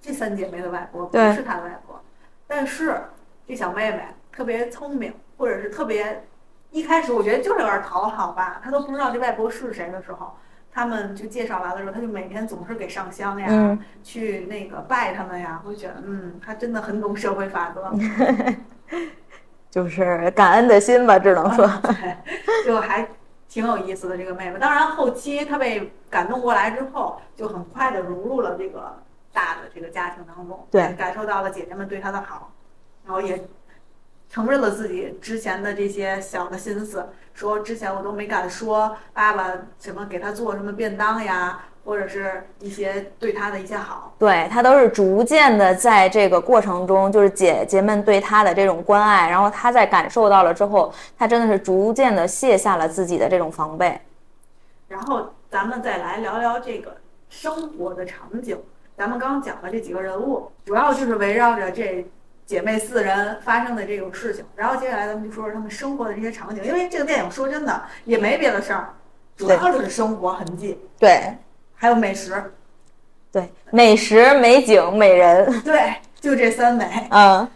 [0.00, 2.00] 这三姐妹的外婆，不是她的外婆，
[2.46, 3.02] 但是
[3.46, 6.24] 这小妹妹特别聪明，或者是特别
[6.70, 10.34] 一开始我觉得就是有点讨好吧，她都不知道这外婆是谁的时候。
[10.72, 17.92] 他们就介绍完了之后，她就每天总是给上香呀，嗯去那个拜他们呀，我就觉得，嗯，她真的很懂社会法则。
[19.68, 22.16] 就是感恩的心吧，只能说， 对，
[22.64, 23.04] 就还
[23.50, 24.58] 挺有意思的这个妹妹。
[24.58, 28.96] 当然，后期她被感动过来之后，就很快的融入了这个
[29.32, 32.52] 大的这个家庭当中，对感受到了姐姐们对她的好，
[33.04, 33.44] 然后也
[34.28, 44.14] 承认了自己之前的这些小的心思，说之前我都没敢说爸爸什么给她做什么便当呀，或者是一些对他的一些好。
[44.16, 54.00] 对他都是逐渐的在这个过程中，就是姐姐们对他的这种关爱，然后他在感受到了之后，他真的是逐渐的卸下了自己的这种防备。
[54.86, 56.96] 然后咱们再来聊聊这个
[57.28, 58.56] 生活的场景。
[58.96, 62.06] 咱们刚讲了这几个人物，主要就是围绕着这
[62.46, 64.44] 姐妹四人发生的这种事情。
[64.54, 68.94] 然后接下来咱们就说说他们生活的这些场景，因为这个电影说真的也没别的事儿，
[69.36, 71.34] 主要就是生活痕迹，对
[71.80, 72.52] 还有美食。
[73.32, 77.08] 对，美食、美景、美人，对，就这三美。
[77.10, 77.48] 嗯。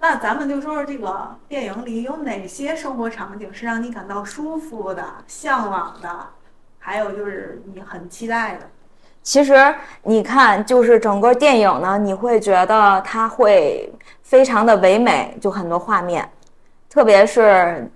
[0.00, 6.08] 那咱们就说说这个电影里有哪些生活场景是让你感到舒服的、向往的，
[6.78, 8.60] 还有就是你很期待的。
[9.22, 16.28] 其实你看，就是整个电影呢，你会觉得它会非常的唯美，就很多画面，
[16.88, 17.88] 特别是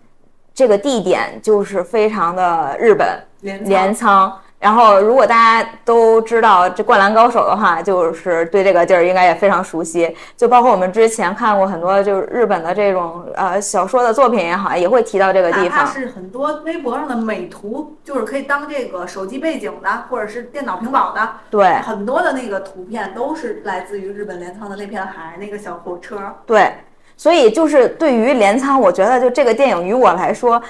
[0.55, 4.41] 这个地点就是非常的日本镰仓镰仓。
[4.59, 10.17] 然后，如果大家都知道这《灌篮高手》的话，就是对这个地儿应该也非常熟悉。
[10.35, 15.87] 就包括我们之前看过很多就是日本的这种呃小说的作品也好，也会提到这个地方。
[15.87, 26.17] 是很多微博上的美图，就是可以当这个手机背景的，或者是电脑屏保的，对很多的那个图片都是来自于日本镰仓的那片海，那个小火车。
[26.47, 26.73] 对，
[27.17, 30.61] 所以就是对于镰仓，我觉得就这个电影于我来说，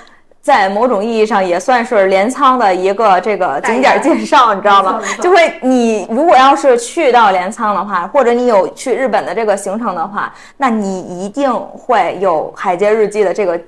[0.47, 13.61] 在某种意义上也算是镰仓的一个这个景点介绍，你知道吗就会你如果要是去到镰仓的话，或者你有去日本的这个行程的话，那你一定会有《海街日记》的这个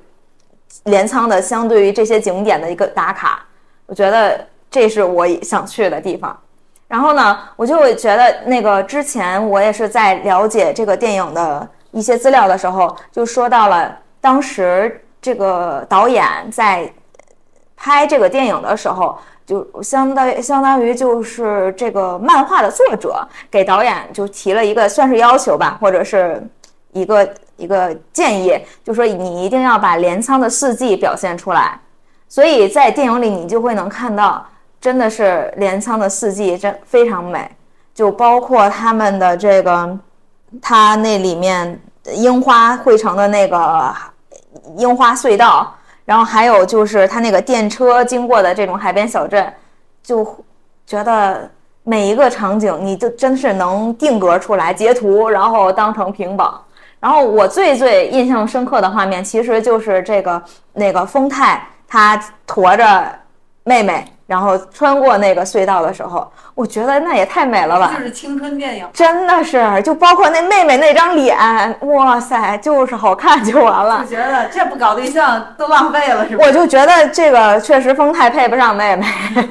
[0.85, 3.45] 镰仓的相对于这些景点的一个打卡。
[3.85, 4.39] 我觉得
[4.71, 6.33] 这是我想去的地方。
[6.87, 16.91] 然后呢，我就会觉得那个之前我也是在了解这个电影的一些资料的时候，就说到了当时这个导演在
[17.75, 26.41] 拍这个电影的时候，就相当相当于就是这个漫画的作者给导演就提了一个算是要求吧，或者是
[26.91, 31.79] 一个一个建议，就说你一定要把镰仓的四季表现出来。
[32.27, 34.45] 所以在电影里你就会能看到。
[34.81, 37.51] 真的是镰仓的四季真非常美，
[37.93, 39.99] 就包括他们的这个，
[40.61, 41.77] 它那里面
[42.13, 43.93] 樱花汇成的那个
[44.77, 45.73] 樱花隧道，
[46.05, 49.53] 然后还有就是它那个电车经过的这种海边小镇，
[50.03, 50.25] 就
[50.85, 51.49] 觉得
[51.83, 56.63] 每一个场景你就真是能定格出来截图，然后当成屏保。
[56.99, 60.41] 然后我最最印象深刻的画面其实就是这个
[60.73, 63.09] 那个丰太他驮着
[63.69, 64.03] 妹妹。
[64.25, 67.91] 然后穿过那个隧道的时候，我觉得那也太美了吧！
[67.97, 71.35] 就是青春电影，真的是，就包括那妹妹那张脸，
[71.81, 74.05] 哇塞，就是好看就完了。
[74.07, 76.45] 就觉得这不搞对象都浪费了，是吧？
[76.45, 79.07] 我就觉得这个确实风太配不上妹妹，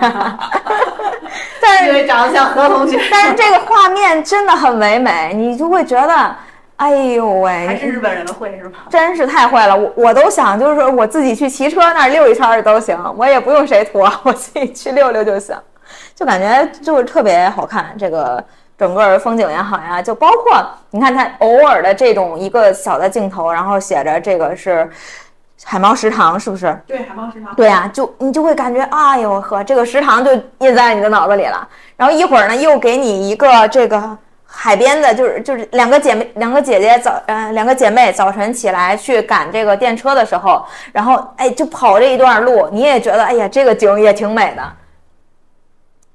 [1.60, 6.36] 但是因为长得像何同学，但是这个画面真的很唯美，你就会觉得。
[6.78, 8.78] 哎呦喂，还是日本人的会是吗？
[8.88, 15.56] 真是太会了，我我都想就是说我自己去骑车那儿溜一圈都行，我也不用谁驮，我自己去溜溜就行，
[16.14, 17.92] 就感觉就是特别好看。
[17.98, 18.42] 这个
[18.78, 24.88] 整个风景也好呀，就包括你看它偶尔的这种一个小的镜头，然后写着这个是
[25.64, 26.80] 海猫食堂，是不是？
[26.86, 27.52] 对，海猫食堂。
[27.56, 31.68] 对呀，就你就会感觉，哎呦呵，这个食堂就印在你的脑子里了。
[31.96, 34.16] 然后一会儿呢，又给你一个这个。
[34.50, 44.62] 海边的，就是就是两个姐妹，两个姐姐早，呃，两个姐妹早晨起来去赶这个电车的时候，然后哎，就跑这一段路，你也觉得哎呀，这个景也挺美的，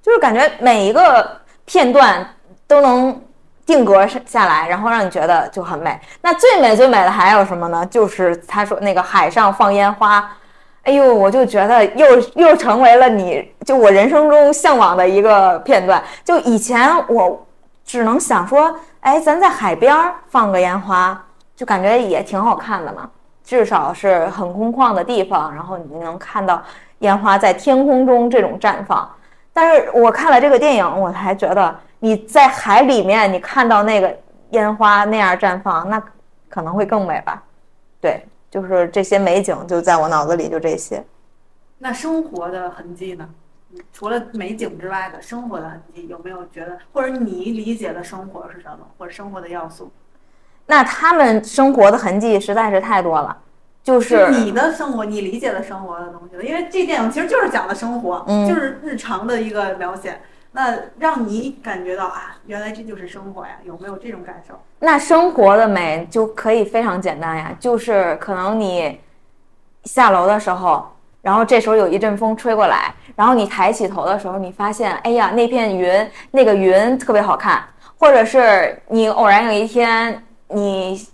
[0.02, 2.28] 就是感觉每一个片段
[2.66, 3.22] 都能
[3.68, 5.98] 定格下来，然后让你觉得就很美。
[6.20, 7.86] 那最美最美的还有什么呢？
[7.86, 10.28] 就是他说那个海上放烟花，
[10.82, 16.04] 哎呦，我就觉得又又成为了你就我人生中向往的一个片段。
[16.26, 17.46] 就以前我。
[17.86, 19.96] 只能想说，哎，咱在海边
[20.28, 21.24] 放个烟花，
[21.56, 23.10] 就感觉也挺好看的嘛。
[23.44, 26.64] 至少是很空旷的地方，然后你能看到
[27.00, 29.10] 烟花在天空中这种绽放。
[29.52, 34.18] 但是我看了这个电影，我才觉得你在海里面，你看到那个
[34.52, 36.02] 烟花那样绽放，那
[36.50, 37.44] 可能会更美吧？
[38.00, 41.04] 对，就是这些美景就在我脑子里，就这些。
[41.78, 43.28] 那生活的痕迹呢？
[43.92, 49.92] 除了美景之外的生活的痕迹，有没有觉得，或者你理解的生活是什么，或者生活的要素？
[50.66, 53.38] 那他们生活的痕迹实在是太多了，
[53.84, 56.44] 就是你的生活，你理解的生活的东西了。
[56.44, 60.22] 因为这电影其实就是讲的生活，就是日常的一个描写。
[60.52, 64.54] 那让你感觉到啊，原来这就是生活呀，有没有这种感受？
[64.80, 69.00] 那生活的美就可以非常简单呀，就是可能你
[69.84, 70.90] 下楼的时候。
[71.24, 77.64] 然后这时候有一阵风吹过来，然后你抬起头的时候，你发现，哎呀，那片云，那个云特别好看。
[77.98, 81.08] 或者是你偶然有一天，你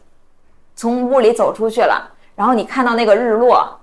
[0.75, 3.79] 从屋里走出去了，然后你看到那个日落。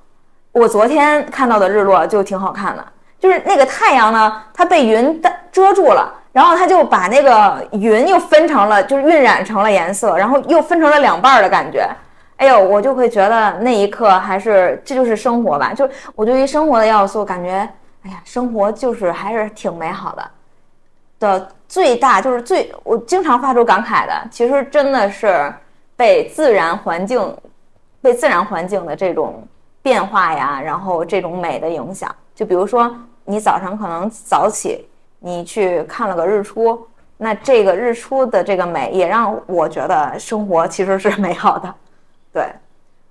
[0.51, 2.85] 我昨天看到的日落就挺好看的，
[3.21, 11.89] 就是那个太阳呢，它被云遮住了，然后它就把那个云又分成了，就是晕染成了颜色，然后又分成了两半儿的感觉。
[12.37, 15.73] 哎呦，我就会觉得那一刻还是这就是生活吧。
[15.73, 17.69] 就我对于生活的要素，感觉
[18.03, 20.31] 哎呀，生活就是还是挺美好的。
[21.19, 25.51] 的最大就是最我经常发出感慨的，其实真的是
[25.97, 27.35] 被自然环境、
[28.03, 29.43] 被自然环境的这种
[29.81, 32.15] 变化呀，然后这种美的影响。
[32.35, 32.95] 就比如说，
[33.25, 34.87] 你早上可能早起，
[35.19, 41.75] 你去看了个日出，那这个日出的这个美，也让我觉得生活其实是美好的。
[42.37, 42.53] 对，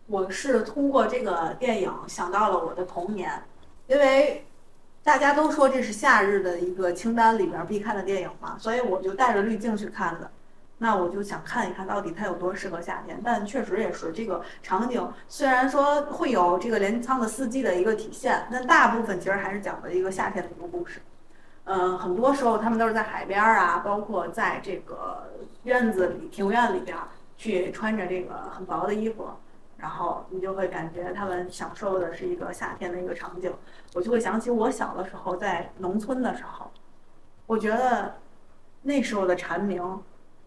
[0.06, 3.42] 我是通过这个电影想到了我的童年，
[3.88, 4.46] 因为
[5.04, 10.30] 大家都说这是夏日的一个清单里边必看的电影嘛，所以我就带着滤镜去看的。
[10.78, 13.20] 那我就想看一看到底它有多适合夏天。
[13.26, 21.02] 但确实也是这个场景，虽然说会有这个镰仓的四季的一个体现，但大部分其实还是讲的一个夏天的一个故事。
[21.64, 25.32] 嗯，很多时候他们都是在海边啊，包括在这个
[25.64, 26.96] 院子里、庭院里边。
[27.38, 29.28] 去穿着这个很薄的衣服，
[29.78, 33.54] 然后你就会感觉他们享受的是一个夏天的一个场景。
[33.94, 36.72] 我就会想起我小的时候在农村的时候，
[37.46, 38.16] 我觉得
[38.82, 40.02] 那时候的蝉鸣，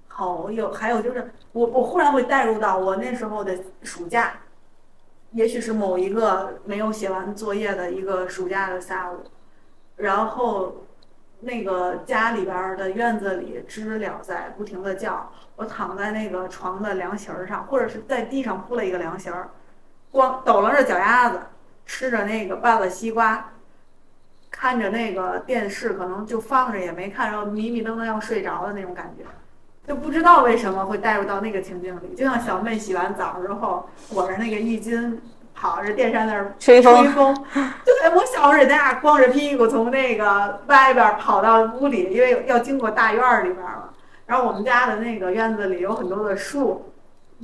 [0.06, 4.34] 好有，还有就是我我忽然会带入到我那时候的暑假，
[5.32, 9.18] 也许是某一个没有写完作业的一个暑假的下午，
[9.96, 10.74] 然后
[11.40, 15.30] 那个家里边的院子里，知了在不停的叫。
[15.56, 19.48] 我躺在那个床的凉席儿上，或者是在地上铺了一个凉席儿，
[20.10, 21.40] 光抖楞着脚丫子，
[21.86, 23.52] 吃着那个半个西瓜，
[24.50, 29.24] 看着那个电视，可能就放着也没看，然后迷迷瞪瞪要睡着的那种感觉，
[29.86, 35.18] 就不知道为什么会带入到那个情境里，就像小妹洗完澡之后裹着那个浴巾。
[35.60, 43.88] 跑着电扇那儿吹风，吹风，对，我小时候也那样，光着屁股从那个外边跑到屋里，因为要经过大院儿里边嘛。
[44.24, 46.92] 然后我们家的那个院子里有很多的树，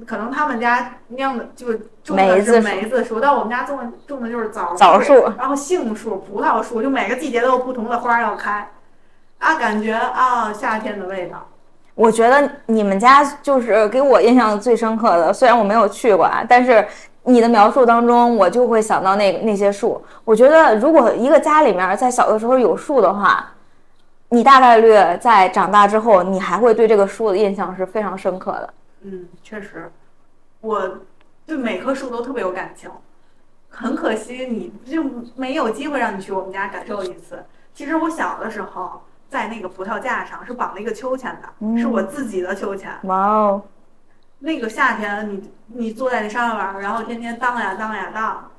[0.06, 8.70] 可能他们家酿的就种的是梅子树，但我们家种的种的就是枣枣树，然后杏树、葡萄树，就每个季节都有不同的花要开，
[9.38, 11.44] 啊，感觉啊夏天的味道。
[11.96, 16.86] 我觉得你们家就是给我印象最深刻的，虽然我没有去过啊，但是。
[17.24, 20.02] 你的描述当中，我就会想到那个那些树。
[20.24, 23.52] 我觉得，如果一个家里面在小的时候有树的话，
[24.28, 28.74] 你大概率在长大之后，你还会对这个树的印象是非常深刻的。
[29.02, 29.90] 嗯，确实，
[30.60, 30.98] 我
[31.46, 32.90] 对每棵树都特别有感情。
[33.68, 35.02] 很可惜，你就
[35.34, 37.44] 没有机会让你去我们家感受一次。
[37.74, 42.90] 其实我小的时候，在那个葡萄架上是绑了一个秋千的，是我自己的秋千。
[43.02, 43.62] 哇哦！
[44.44, 48.50] 那个夏天，你你坐在那上面玩，然后天天荡呀荡呀荡，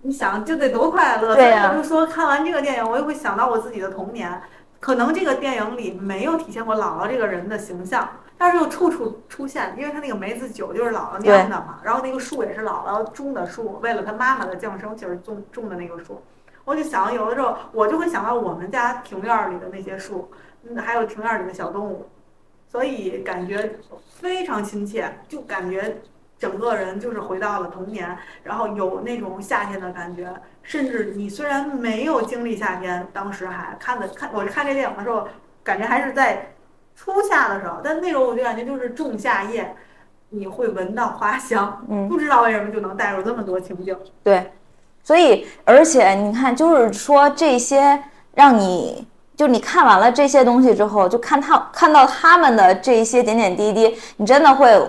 [0.00, 1.34] 你想就得多快乐。
[1.34, 1.70] 对呀。
[1.70, 4.40] 我就说看完这个电影，我也会想到我自己的童年。
[4.80, 11.78] 可能这个电影里没有体现过姥姥这个人的形象，但是又处处出现，因为他那个梅子酒就是姥姥酿的嘛。
[11.82, 16.22] 然后那个树也是姥姥种的树，为了他妈妈的降生，就是种种的那个树。
[16.64, 20.30] 我就想，有的时候我就会想到我们家庭院里的那些树，
[20.66, 22.08] 嗯，还有庭院里的小动物。
[22.74, 23.76] 所以感觉
[24.20, 25.98] 非常亲切，就感觉
[26.36, 30.28] 整个人就是回到了童年，然后有那种夏天的感觉。
[30.64, 35.28] 甚至你虽然没有经历夏天，当时还看的看，我看这电影的时候，
[35.62, 36.52] 感觉还是在
[36.96, 39.72] 初夏的时候，但那种我就感觉就是仲夏夜，
[40.30, 43.96] 你会闻到花香，嗯，不知道为什么就能带入这么多情景。
[44.24, 44.50] 对，
[45.04, 48.02] 所以而且你看，就是说这些
[48.34, 49.06] 让你。
[49.36, 54.80] 就你看完了这些东西之后，就看他看到他们的这些点点滴滴，你真的会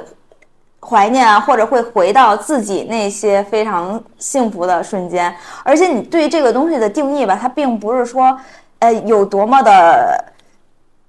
[0.79, 5.33] 怀念啊，或者会回到自己那些非常幸福的瞬间。
[5.63, 8.39] 而且你对这个东西的定义吧，它并不是说，
[8.77, 10.23] 呃，有多么的，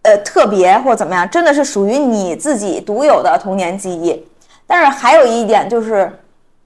[0.00, 4.26] 呃，特别或怎么样，真的是属于你自己独有的童年记忆。
[4.66, 6.10] 但是还有一点就是，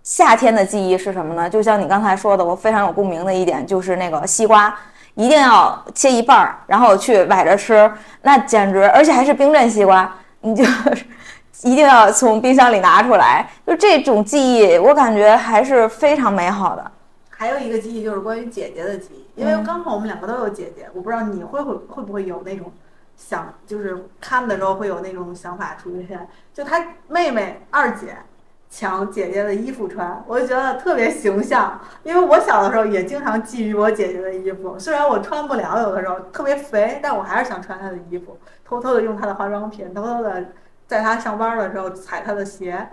[0.05, 1.51] 夏天的记忆是什么呢？
[1.51, 4.73] 就像你刚才说的，我非常有共鸣的一点就是那个西瓜。
[5.21, 7.93] 一定要切一半儿，然后去崴着吃，
[8.23, 10.11] 那简直，而且还是冰镇西瓜，
[10.41, 10.65] 你就
[11.63, 13.47] 一定要从冰箱里拿出来。
[13.67, 16.91] 就这种记忆，我感觉还是非常美好的。
[17.29, 22.73] 还有一个记忆就是关于姐姐的记忆，因为刚好我们两个都有姐姐，我不知道你会会会不会有那种
[23.15, 28.17] 想，就是看的时候会有那种想法出现，就她妹妹二姐。
[28.73, 31.79] 抢姐姐的衣服穿，我就觉得特别形象。
[32.05, 40.45] 因为我小的时候也经常觊觎我姐姐的衣服，虽然我穿不了，有的时候特别肥，但我还是想穿她的衣服，偷偷的用她的化妆品，偷偷的
[40.87, 42.89] 在她上班的时候踩她的鞋，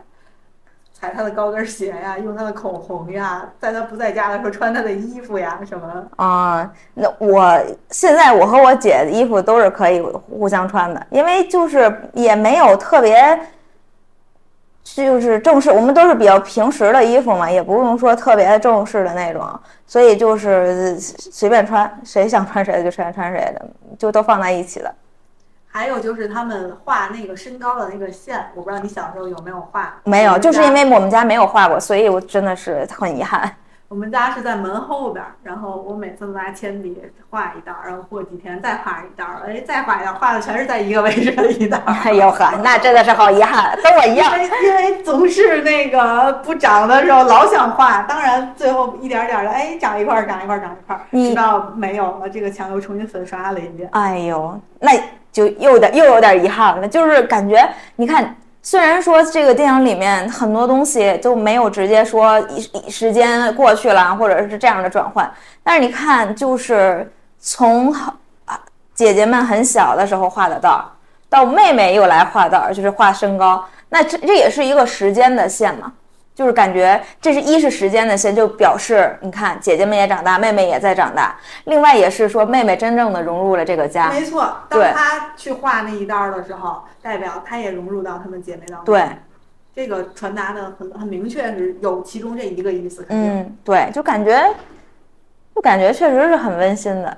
[0.91, 6.07] 踩她的高跟鞋呀，用她的口红呀，在她不在家的时候穿她的衣服呀什么的。
[6.15, 7.55] 啊，那我
[7.91, 13.39] 现在我和我姐的衣服都是可以互相穿的，因为就是也没有特别。
[14.95, 19.43] 就是正式，我们都是比较平时的衣服嘛，也不用说特别正式的那种，
[19.85, 23.65] 所以就是随便穿，谁想穿谁的就穿穿谁的，
[23.97, 24.93] 就都放在一起的。
[25.69, 29.93] 还有就是他们画那个身高的那个线，我不知道你小时候有没有画？
[30.05, 33.53] 没有，就是因为我们家没有画过，所以我真的是很遗憾。
[33.89, 41.79] 我们家是在门后边，然后我每次都拿铅笔画一道，然后过几天再画一道，哎，再画一道，画的全是在一个位置的一道。
[41.85, 44.29] 哎呦呵，那真的是好遗憾，跟我一样。
[44.61, 53.87] 因为总是那个不长的时候老想画，当然最后一点点的，哎，长一块儿长一块儿长一块儿，直到没有了，这个墙又重新粉刷了一遍。
[53.93, 54.91] 哎呦，那
[55.31, 57.65] 就又有点又有点遗憾了，就是感觉
[57.95, 58.35] 你看。
[58.61, 65.31] 虽然说这个电影里面很多东西都没有直接说一时间过去了，或者是这样的转换，
[65.63, 67.95] 但是你看，就是从
[68.93, 70.91] 姐姐们很小的时候画的道，
[71.29, 75.93] 到妹妹又来画道，就是画身高，那这这也是一个时间的线嘛。
[76.37, 81.35] 就是感觉这是一是时间的线，就表示你看姐姐们也长大，妹妹也在长大。
[81.63, 84.11] 另外也是说妹妹真正的融入了这个家。
[84.11, 88.85] 没错，当她去画那一道的时候，代表她也融入到她们姐妹当中。
[88.85, 89.03] 对，
[89.75, 93.03] 这个传达的很很明确，是有其中这一个意思。
[93.09, 94.47] 嗯，对，就感觉，
[95.55, 97.17] 就感觉确实是很温馨的。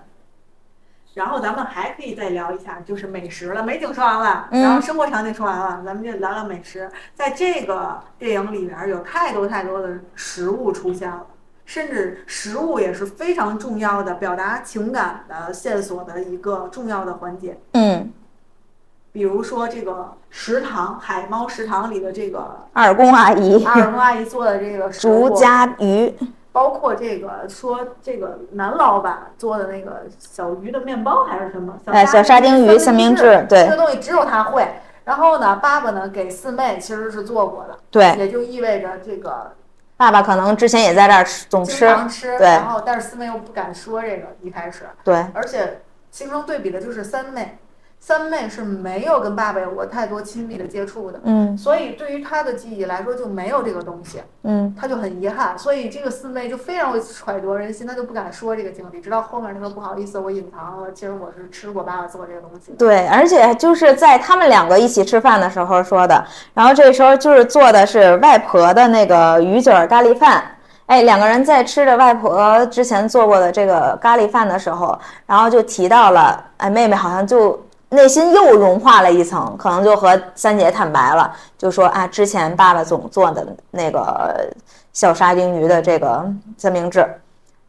[1.19, 3.61] 然后咱们还可以再聊一下，就是美食了。
[3.61, 6.89] 美景说完了，嗯然后生活场景说完了，咱们就聊聊美食。
[7.13, 11.25] 在这个电影里边，有太多太多的食物出现了，
[11.65, 17.59] 甚至食物也是非常重要的表达情感的线索的一个重要的环节。
[17.73, 18.09] 嗯，
[19.11, 26.15] 比如说这个食堂，海猫食堂里的这个二宫阿姨，阿尔公阿姨做的这个 竹夹鱼，
[26.51, 31.77] 包括这个说这个男老板做的那个小鱼的面包还是什么？
[31.85, 34.67] 哎小沙丁鱼三明治对这个东西只有他会。
[35.05, 39.53] 然后呢，爸爸呢给四妹其实是做过的，对，也就意味着这个
[39.97, 42.37] 爸爸可能之前也在这儿吃，总经吃，常吃。
[42.37, 45.81] 对然后但是四妹又不敢说这个一开始，对，而且
[46.11, 47.57] 形成对比的就是三妹，
[48.01, 54.21] 三妹是没有跟爸爸有过太多亲密的接触的，嗯所以对于她的记忆来说就没有这个东西。
[54.43, 62.71] 嗯，她就很遗憾，所以这个四妹就非常会揣度人心，她就不敢说这个经历，直到后面她说不好意思，我隐藏了，其实我是吃过爸爸做这个东西。
[62.79, 70.43] 对，而且就是在他们两个一起吃饭的时候说的，然后这时候就是做的是外婆的那个鱼卷咖喱饭。
[70.85, 74.97] 哎，两个人在吃着外婆之前做过的这个咖喱饭的时候，
[75.27, 84.47] 然后就提到了，哎，妹妹好像就内心又融化了一层，可能就和三姐坦白了，就说啊，之前爸爸总做的那个
[84.93, 86.23] 小沙丁鱼的这个
[86.57, 87.07] 三明治，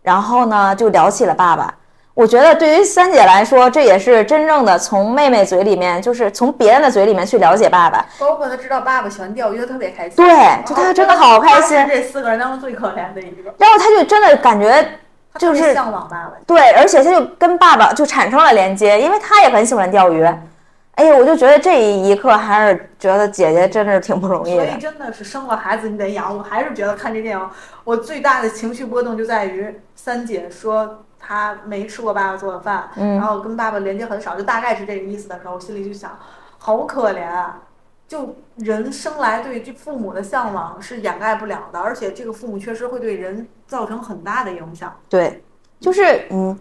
[0.02, 1.74] 然后呢就聊起了爸爸。
[2.12, 8.04] 我觉得对于三姐来说，这也是真正的从妹妹嘴里面，就是从别人的嘴里面去了解爸爸。
[8.18, 10.16] 包括她知道爸爸喜欢钓鱼，她特别开心。
[10.16, 10.28] 对
[10.66, 14.86] 就他真的好开心这四个人当中最可怜的一个，然后她就真的感觉
[15.38, 16.32] 就是向往爸爸。
[16.46, 20.22] 对，而且他就跟爸爸就产生了连接，因为他也很喜欢钓鱼。
[20.96, 24.66] 哎呀，我就觉得这一刻还是觉得姐姐真的是挺不容易的。
[24.66, 26.36] 所以真的是生了孩子你得养。
[26.36, 27.50] 我还是觉得看这电影，
[27.84, 36.10] 我最大的情绪波动就在于三姐说她没吃过爸爸做的饭，嗯然后跟爸爸连接很少，就大概是这个意思的时候，我心里就想，
[36.58, 37.58] 好可怜啊！
[38.10, 44.92] 就人生来对这父母的向往是掩盖不了的，而且这个父母确实会对人造成很大的影响。
[45.08, 45.40] 对，
[45.78, 46.58] 就是嗯，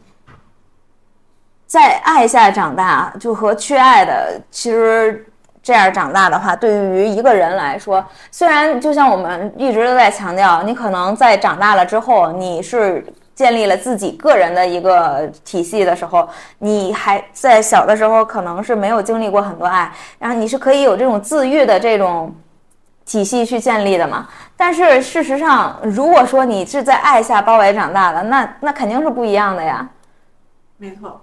[1.66, 5.26] 在爱下长大，就和缺爱的，其实
[5.64, 13.04] 这样长大的话，对于一个人来说，虽然就像我们一直都在强调，你可能在长大了之后，你是。
[13.40, 16.28] 建立了自己个人的一个体系的时候，
[16.58, 22.36] 你还在小的时候可能是没有经历过很多爱，然后你是可以有这种自愈的这种
[23.06, 24.28] 体系去建立的嘛。
[24.58, 29.90] 但是事实上，如果说你是在爱下包围长大的，那那肯定是不一样的呀。
[30.76, 31.22] 没错，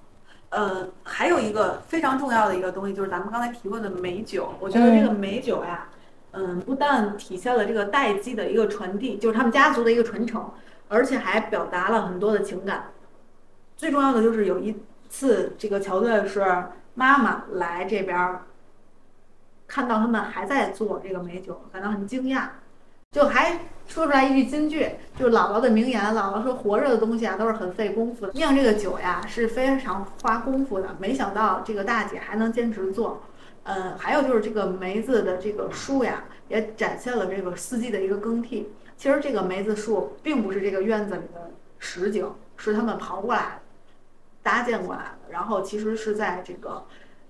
[0.49, 4.55] 呃，还有一个非常重要的一个东西，就是咱们刚才提过的美酒。
[4.59, 5.87] 我觉得这个美酒呀，
[6.33, 10.43] 嗯，不但体现了这个代际的一个传递，就是他们家族的一个传承，
[10.89, 12.93] 而且还表达了很多的情感。
[13.77, 14.75] 最重要的就是有一
[15.09, 16.45] 次这个桥段是
[16.95, 18.43] 妈妈来这边儿，
[19.67, 22.49] 看到他们还在做这个美酒，感到很惊讶，
[23.13, 26.03] 就还说出来一句金句，就是姥姥的名言。
[26.15, 28.33] 姥姥说：“活着的东西啊，都是很费功夫的。
[28.33, 30.97] 酿这个酒呀，是非常花功夫的。
[30.99, 33.23] 没想到这个大姐还能坚持做。
[33.65, 38.73] 嗯，还有就是这个梅子的这个树呀，也展现了这个四季的一个更替。
[38.97, 43.61] 其实这个梅子树并不是这个院子里的实景，是他们刨过来的、
[44.43, 45.31] 搭建过来的。
[45.31, 46.85] 然后其实是在这个，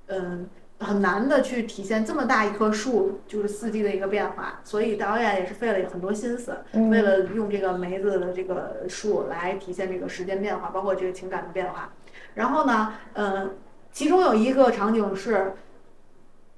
[0.07, 0.49] 嗯。”
[0.79, 11.95] 很难的去体现这么大一棵树就是四季的一个变化，所以导演也是费了很多心思，嗯为了用这个梅子的这个树来体现这个时间变化，包括这个情感的变化。
[12.35, 13.57] 然后呢，嗯，
[13.91, 15.55] 其中有一个场景是，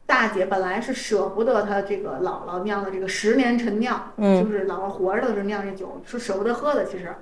[0.09, 7.15] 大姐本来是舍不得她这个姥姥酿的这个十年陈酿，嗯就是姥姥活着的时候酿这酒是舍不得喝的，其实，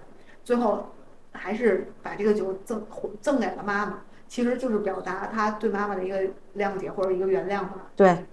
[0.45, 0.93] 最后
[1.33, 2.87] 还是把这个酒赠
[3.21, 3.99] 赠给了妈妈。
[4.29, 6.21] 其实就是表达她对妈妈的一个
[6.57, 7.75] 谅解或者一个原谅吧。
[7.97, 8.25] 对，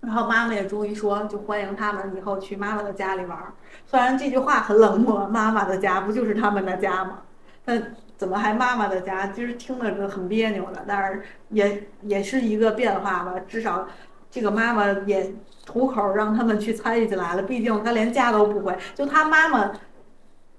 [0.00, 3.52] 然后妈妈也终于说，就欢迎他们以后去妈妈的家里玩儿。
[3.84, 7.20] 虽然这句话很冷漠，妈妈的家不就是他们的家吗？
[7.62, 9.28] 但怎么还妈妈的家？
[9.28, 13.34] 其实听着是很别扭的，但是也也是一个变化吧。
[13.48, 13.88] 至少
[14.30, 15.32] 这个妈妈也
[15.64, 17.42] 吐口让他们去参与进来了。
[17.44, 19.72] 毕竟他连家都不回，就他妈妈。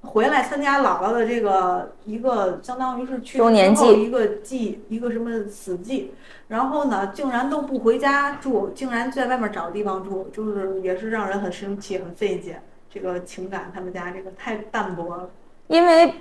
[0.01, 6.13] 回来参加姥姥的这个一个，相当于是去周年祭一个祭，一个什么死祭，
[6.47, 12.61] 然后呢，竟然都不回家住，竟然在外面找地方住，就是也是让人很生气、很费解。
[12.89, 15.29] 这个情感，他们家这个太淡薄了。
[15.67, 16.13] 因为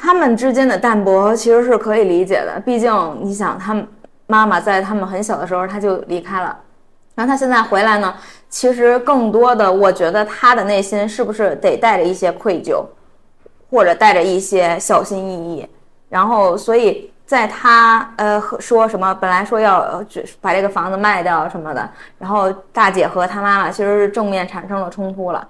[0.00, 3.76] 他们之间的淡薄其实是可以理解的，毕竟你想，他
[4.26, 6.56] 妈妈在他们很小的时候他就离开了，
[7.14, 8.14] 然后他现在回来呢，
[8.48, 12.84] 其实更多的，我觉得他的内心是不是得带着一些愧疚。
[13.72, 15.68] 或者带着一些小心翼翼，
[16.08, 21.88] 然后所以在他呃说什么，本来说要呃只把这个房子卖掉什么的，
[22.18, 25.48] 然后大姐和他妈妈其实是正面产生了冲突了，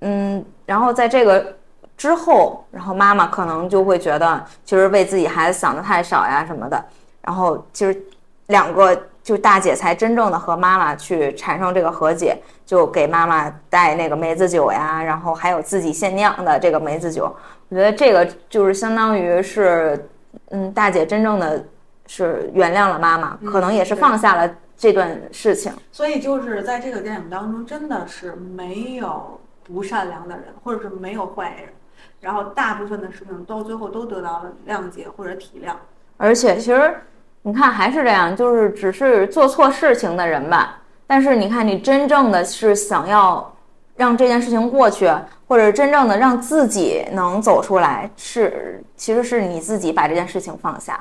[0.00, 1.54] 嗯，然后在这个
[2.02, 6.84] 之后，然后妈妈可能就会觉得，其实为自己孩子想的太少呀什么的，
[7.24, 8.02] 然后其实
[8.48, 12.36] 两个就大姐才真正的和妈妈去产生这个和解，
[12.66, 17.32] 就给妈妈带那个梅子酒呀，然后还有自己现酿的这个梅子酒，
[17.68, 20.10] 我觉得这个就是相当于是，
[20.50, 21.64] 嗯，大姐真正的
[22.08, 25.72] 是原谅了妈妈，可能也是放下了这段事情。
[25.92, 31.68] 所以就是在这个电影当中，真的是没有不善良的人，或者是没有坏人，
[32.22, 35.74] 然后大部分的事情到最后都得到了谅解或者体谅。
[36.16, 36.94] 而且其实
[37.42, 40.78] 你看还是这样，就是只是做错事情的人吧。
[41.06, 43.54] 但是你看，你真正的是想要
[43.96, 45.10] 让这件事情过去，
[45.46, 50.98] 或者真正的让自己能走出来，是其实是你自己把这件事情放下。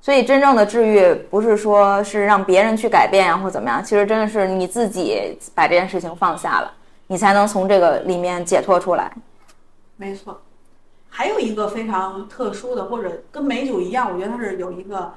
[0.00, 6.72] 所以真正的治愈不是说是让别人去改变呀，或怎么样，其实真的是你自己把这件事情放下了，
[7.06, 9.10] 你才能从这个里面解脱出来。
[9.96, 10.40] 没错，
[11.18, 15.12] 还有一个非常特殊的，或者跟美酒一样，我觉得它是有一个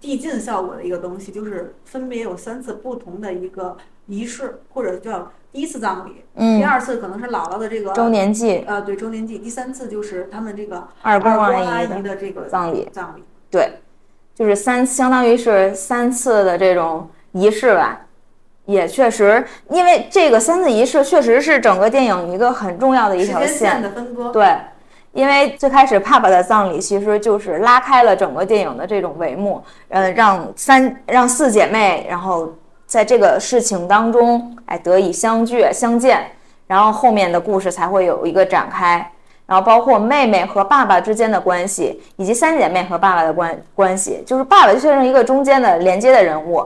[0.00, 3.76] 递进效果的一个东西，就是分别有三次不同的一个
[4.06, 13.22] 仪式，或者叫第一次葬礼，嗯第二次可能是姥姥的这个周年祭、呃对周年祭，第三次就是他们这个二公阿阿姨姨的这个葬礼，葬礼。
[13.48, 13.74] 对，
[14.34, 18.06] 就是三，相当于是三次的这种仪式吧。
[18.66, 24.56] 也确实，因为这个三次仪式确实是整个电影一个很重要的一条线的分割，对，
[25.12, 32.48] 因为最开始爸爸的葬礼其实就是拉开了整个电影的这种帷幕，呃，让三让四姐妹，然后
[32.86, 36.24] 在这个事情当中，哎，得以相聚相见，
[36.66, 39.10] 然后后面的故事才会有一个展开，
[39.46, 46.64] 然后包括妹妹和爸爸之间的关系，以及三姐妹和爸爸的关关系，就是爸爸就像是一个中间的连接的人物。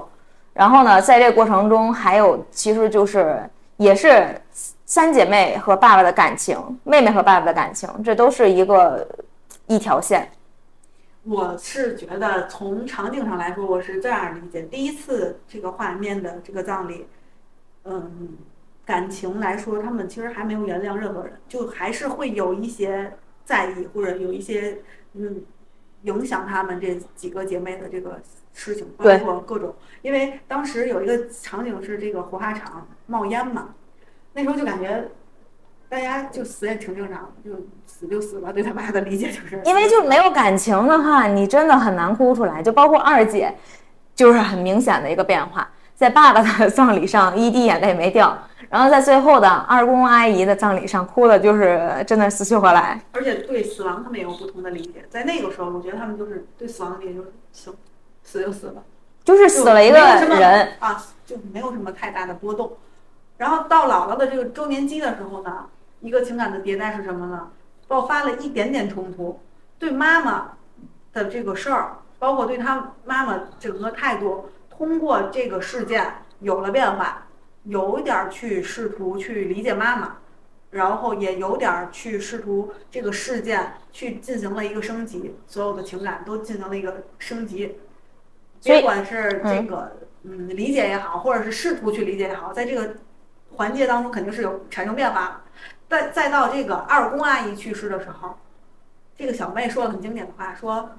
[0.53, 3.43] 然后呢，在这个过程中，还有其实就是
[3.79, 4.41] 也是
[4.95, 9.05] 三姐妹和爸爸的感情，妹妹和爸爸的感情，这都是一个
[9.67, 10.31] 一条线。
[11.25, 17.09] 我是觉得从场景上来说，我是这样理解：第一次这个画面的这个葬礼，
[17.83, 18.39] 嗯，
[18.87, 23.15] 感情来说，他们其实还没有原谅任何人，就还是会有一些
[23.45, 24.79] 在意，或者有一些
[25.15, 25.43] 嗯
[26.03, 28.21] 影响他们这几个姐妹的这个
[28.53, 29.75] 事情，包括各种。
[30.03, 33.75] 因为当时有一个场景是这个火化场冒烟嘛，
[34.35, 35.05] 那时候就感觉
[35.89, 37.53] 大家就死也挺正常，就
[37.87, 38.53] 死就死吧。
[38.53, 42.63] 对他爸的理解就是，因为就没有感情的话，你真的很难哭出来。
[42.63, 43.55] 就包括二姐，
[44.15, 48.37] 就是很明显的一个变化，在爸爸的 葬礼上一滴眼泪没掉，
[48.69, 53.01] 然后在最后的二公阿姨的葬礼上哭的就是真的死去活来。
[53.13, 55.05] 而且对死亡他们也有不同的理解。
[55.09, 57.73] 在那个时候，我觉得他们就是对死亡的理解就是行，
[58.25, 58.83] 死就死了，
[59.23, 62.73] 就是死了一个人，啊，就没有什么太大的波动。
[63.37, 65.69] 然后到姥姥的这个周年祭的时候呢，
[66.01, 67.51] 一个情感的迭代是什么呢？
[67.87, 69.41] 爆发了一点点冲突，
[69.79, 70.53] 对妈妈
[71.13, 77.27] 的这个事儿，包括对他妈妈整个态度，通过这个事件有了变化，
[77.65, 80.17] 有一点儿去试图去理解妈妈，
[80.71, 87.77] 然后也有点儿去试图这个事件去进行了一个升级，所有的情感都进行了一个升级。
[88.61, 92.95] 所以别管是这个嗯理解也好，或者是试图去理解也好，在这个
[93.57, 95.43] 环节当中肯定是有产生变化。
[95.89, 98.37] 再再到这个二宫阿姨去世的时候，
[99.17, 100.91] 这个小妹说了很经典的话，说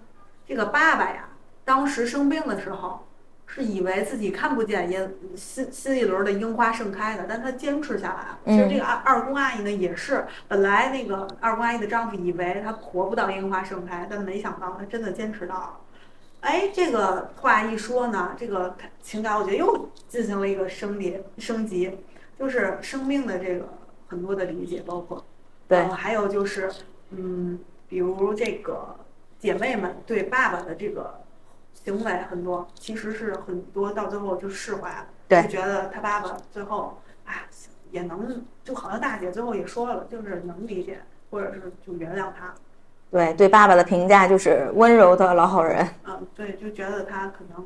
[0.48, 1.28] 这个爸爸呀，
[1.66, 3.06] 当时生病的时候
[3.46, 8.40] 是以为自己看不见樱新新一轮的樱花盛开的，但他坚持下来了。
[8.46, 15.78] 其实这个二二宫阿姨呢，也是本来那个二宫阿姨的丈夫以为她活不到樱花盛开，但没想到她真的坚持到了。
[16.42, 21.98] 哎，这个话一说呢，这个情感我觉得又进行了一个升级升级，
[22.38, 23.66] 就是生命的这个
[24.08, 25.24] 很多的理解，包括
[25.68, 26.72] 对呃还有就是
[27.12, 28.96] 嗯，比如这个
[29.40, 31.22] 姐妹们对爸爸的这个
[31.74, 37.34] 行为很多，其实是很多到最后就释怀了，对就觉得他爸爸最后啊
[37.92, 41.00] 也能，就好像大姐最后也说了，就是能理解，
[41.32, 42.54] 或者是就原谅他，
[43.12, 45.88] 对对爸爸的评价就是温柔的老好人。
[46.06, 47.66] 嗯，对，就觉得他可能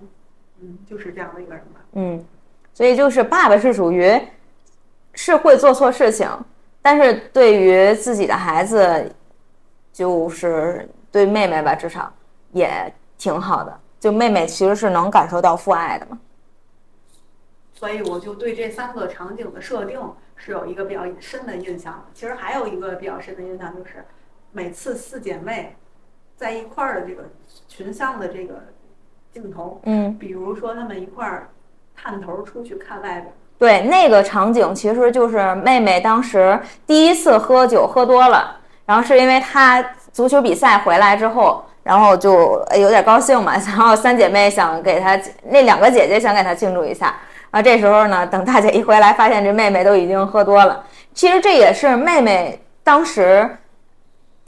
[0.62, 1.80] 嗯就是这样的一个人吧。
[1.94, 2.24] 嗯，
[2.74, 4.20] 所以就是爸爸是属于
[5.22, 6.30] 是会做错事情，
[6.82, 9.14] 但是对于自己的孩子，
[9.92, 12.10] 就是对妹妹吧，至少
[12.54, 12.72] 也
[13.18, 13.80] 挺好的。
[14.00, 16.18] 就妹妹其实是能感受到父爱的嘛。
[17.74, 20.00] 所以我就对这三个场景的设定
[20.38, 22.02] 是有一个比较深的印象。
[22.14, 24.06] 其实还有一个比较深的印象就是，
[24.54, 25.76] 每次四姐妹
[26.38, 27.24] 在一块儿的这个
[27.68, 28.64] 群像的这个
[29.34, 31.50] 镜头，嗯，比如说她们一块儿
[31.94, 36.58] 探头出去看外边，对，那个场景其实就是妹妹当时
[36.88, 38.56] 第一次喝酒喝多了，
[38.86, 39.84] 然后是因为她
[40.14, 47.14] 足球比赛回来之后，然后就有点高兴嘛， 然后三姐妹想给她那两个姐姐想给她庆祝一下，
[47.52, 50.82] 啊，这时候呢，等大姐一回来，发现这妹妹都已经喝多了。
[51.14, 53.58] 其实这也是妹妹当时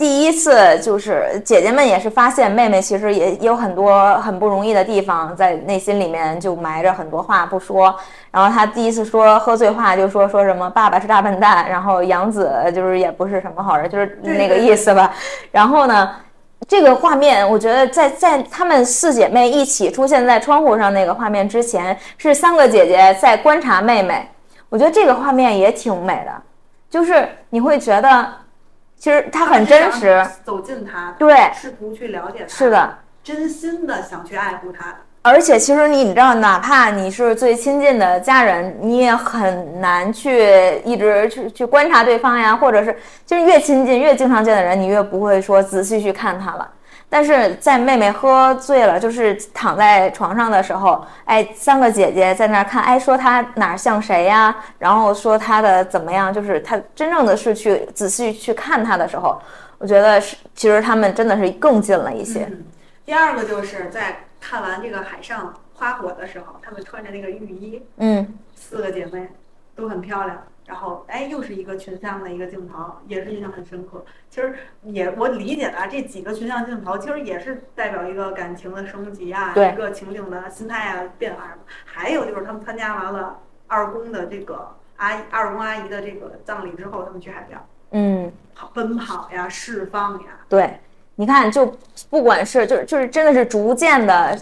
[0.02, 7.96] 第一次，就是姐姐们也是发现妹妹其实也有很多很不容易的地方，在内心里面就埋着很多话不说。
[8.32, 15.14] 然后她第一次说喝醉话，就说说什么爸爸是大笨蛋，然后杨子就是也不是什么好人，就是那个意思吧。
[15.52, 16.10] 然后呢，
[16.68, 24.28] 这个画面我觉得在在她们四姐妹一起出现在窗户上那个画面之前，是三个姐姐在观察妹妹。
[24.68, 26.32] 我觉得这个画面也挺美的，
[26.90, 28.28] 就是你会觉得，
[29.02, 34.96] 其实他很真实，走近他，对，试图去了解他，是的，真心的想去爱护他。
[35.24, 42.96] 而且其实你你知道，哪怕你是最亲近的家人，你也很难去一直去去观察对方呀，或者是
[43.26, 46.70] 就是越亲近越经常见的人，你越不会说仔细去看他了。
[47.14, 54.56] 但是在妹妹喝醉了，就是躺在床上的时候，哎，三个姐姐在那儿看，哎，说她哪儿像谁呀？
[54.80, 56.34] 然后说她的怎么样？
[56.34, 59.38] 就是她真正的是去仔细去看她的时候，
[59.78, 62.48] 我觉得是其实他们真的是更近了一些。
[62.50, 62.64] 嗯，
[63.06, 69.28] 第二个就是在看完这个海上花火的时候，她们穿着那个浴衣，嗯，四个姐妹
[69.76, 70.42] 都很漂亮。
[70.72, 74.06] 然后，哎，又是一个群像的一个镜头，也是印象很深刻。
[74.30, 81.54] 其实也我理解的，这几个群像镜头其实也是代表一个感情的升级啊，一个情景的心态啊变化。
[81.84, 84.66] 还有就是他们参加完了二公的这个
[84.96, 87.60] 阿姨二公阿姨的这个葬礼之后，他们去海边，
[87.92, 90.80] 嗯，跑奔跑呀，释放呀，对，
[91.16, 91.76] 你看，就
[92.10, 94.42] 不管是就是就是真的是逐渐的，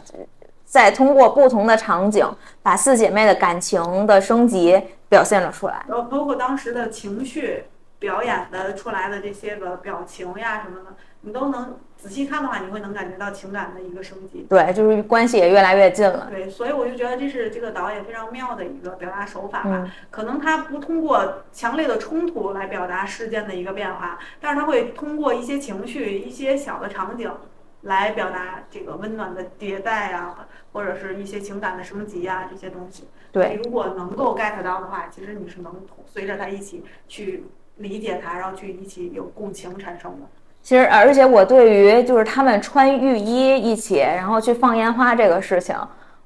[0.64, 2.24] 在通过不同的场景，
[2.62, 4.80] 把四姐妹的感情的升级
[5.10, 5.84] 表现了出来。
[5.88, 7.66] 然后包括当时的情绪
[7.98, 14.46] 表演的出来的这些个表情呀什么的，你都能仔细看的话，你会能感觉到情感的一个升级。
[14.50, 16.28] 对，就是关系也越来越近了。
[16.30, 19.82] 对，所以我就觉得这是这个导演非常妙的一个表达手法吧。
[19.84, 27.30] 嗯可能他不通过强烈的冲突来表达事件的一个变化，但是他会通过一些情绪、一些小的场景
[27.82, 33.06] 来表达这个温暖的迭代啊，或者是一些情感的升级啊这些东西。
[33.32, 35.74] 对，如果能够 get 到的话，其实你是能
[36.06, 37.46] 随着他一起去
[37.78, 40.28] 理解他，然后去一起有共情产生的。
[40.62, 45.76] 其实而且我对于就是他们穿浴衣一起，然后去放烟花这个事情，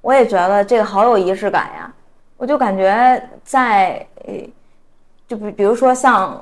[0.01, 1.93] 我也觉得这个好有仪式感呀。
[2.35, 4.33] 我就感觉在，呃
[5.27, 6.41] 就比比如说像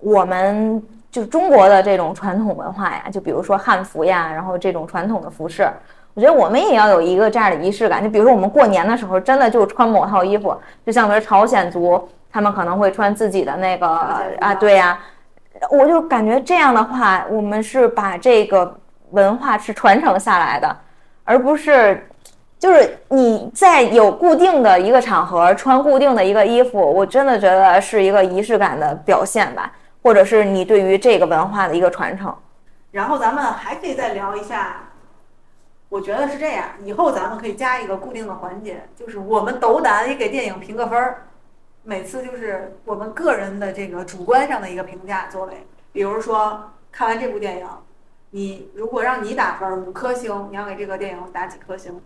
[0.00, 0.82] 我们
[1.12, 5.70] 就中国的这种传统文化呀，就比如说汉服呀，然后这种传统的服饰，
[6.14, 8.02] 我觉得我们也要有一个这样的仪式感。
[8.02, 10.56] 就比如说我们过年的时候，真的就穿某套衣服，
[10.86, 13.86] 就像比如朝鲜族，他们可能会穿自己的那个
[14.40, 14.98] 啊，对呀、
[15.70, 18.74] 我就感觉这样的话，我们是把这个
[19.10, 20.74] 文化是传承下来的，
[21.24, 22.08] 而不是
[22.58, 29.70] 就是你在有固定的一个场合穿固定的一个衣服，我真的觉得是一个仪式感的表现吧，
[30.02, 32.34] 或者是你对于这个文化的一个传承。
[32.90, 34.90] 然后咱们还可以再聊一下，
[35.88, 41.26] 我觉得是这样，以后咱们可以加一个固定的环节，就是我们斗胆也给电影评个分儿，
[41.84, 47.66] 每次就是我们个人的这个主观上的一个评价作为，比如说看完这部电影，
[48.30, 52.00] 你如果让你打分儿五颗星，你要给这个电影打几颗星？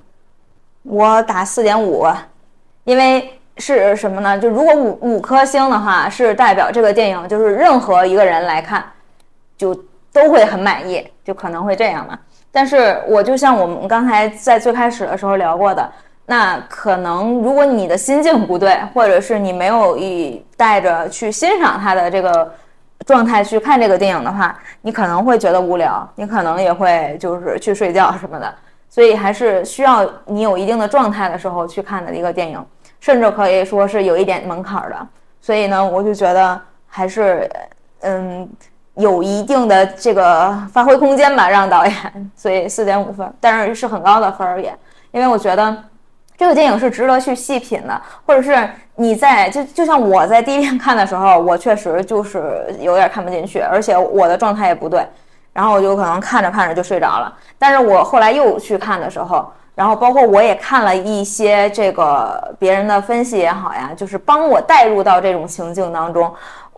[0.83, 2.07] 我打四点五，
[2.85, 4.39] 因为是什么呢？
[4.39, 8.85] 就如果五五颗星的话，是代表这个电影就是任何一个人来看，
[9.57, 9.75] 就
[10.13, 12.19] 都会很满意，就可能会这样嘛。
[12.53, 15.91] 但是我就像我们刚才在最开始的时候聊过的，
[16.27, 22.53] 那可能如果你的心境不对，或者是你没有以带着去欣赏它的这个
[23.07, 28.55] 状态去看这个电影的话，你可能会觉得无聊，你可能也会就是去睡觉什么的。
[28.89, 32.65] 所以还是需要你有一定的状态的时候去看的一个电影，
[33.07, 34.97] 甚至可以说是有一点门槛的。
[35.41, 37.49] 所以呢，我就觉得还是
[38.01, 38.49] 嗯
[38.95, 41.95] 有一定的这个发挥空间吧，让导演。
[42.35, 44.77] 所以四点五分，但是是很高的分儿也，
[45.13, 45.85] 因为我觉得
[46.37, 55.07] 这个电影是值得去细品的，或者是你在就就像我在第一遍看的时候，我确实就是有点看不进去，而且我的状态也不对。
[55.53, 57.33] 然后我就可能看着看着就睡着了。
[57.57, 66.35] 但是我后来又去看的时候，然后包括我也看了一些这个别人的分析也好呀，就是帮我带入到这种情境当中。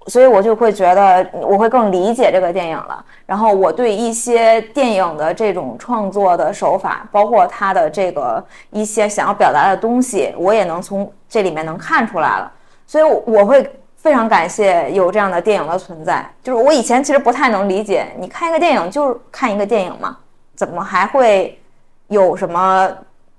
[0.06, 3.04] 所以我就会觉得我会更理解这个电影了。
[3.26, 12.50] 然后我对一些电影的这种创作的手法，包括它的这个一些想要表达的东西，我也能从这里面能看出来了。
[12.86, 16.26] 所以我会非常感谢有这样的电影的存在。
[16.42, 20.16] 就是我以前其实不太能理解，你看一个电影就是看一个电影嘛，
[20.56, 21.60] 怎么还会
[22.08, 22.90] 有什么？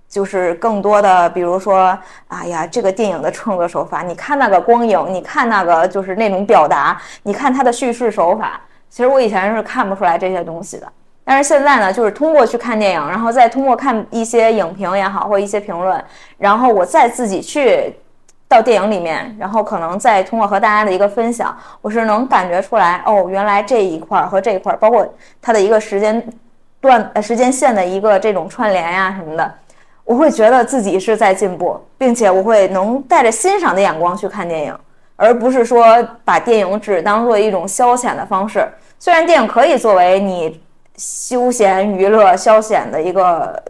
[0.07, 1.95] 就是更多的，比如说，
[2.30, 8.59] 哎呀，这个电影的创作手法，你看那个光影，你看那个就是那种表达，你看它的叙事手法，
[8.89, 10.91] 其实我以前是看不出来这些东西的。
[11.24, 16.03] 但是现在呢，就是通过去看电影，然后再通过看一些影评也好，或一些评论，
[16.39, 17.95] 然后我再自己去
[18.47, 25.07] 到电影里面，然后可能再通过和大家的一个分享，我是能感觉出来，哦，原来这一块和这一块，包括
[25.39, 26.28] 它的一个时间
[26.82, 29.53] 段、呃时间线的一个这种串联呀什么的。
[30.03, 34.75] 我会觉得自己是在进步，并且我会能带着欣赏的眼光去看电影，
[35.15, 35.86] 而不是说
[36.25, 38.67] 把电影只当做一种消遣的方式。
[38.97, 40.59] 虽然电影可以作为你
[40.97, 43.61] 休闲娱乐、消遣的一个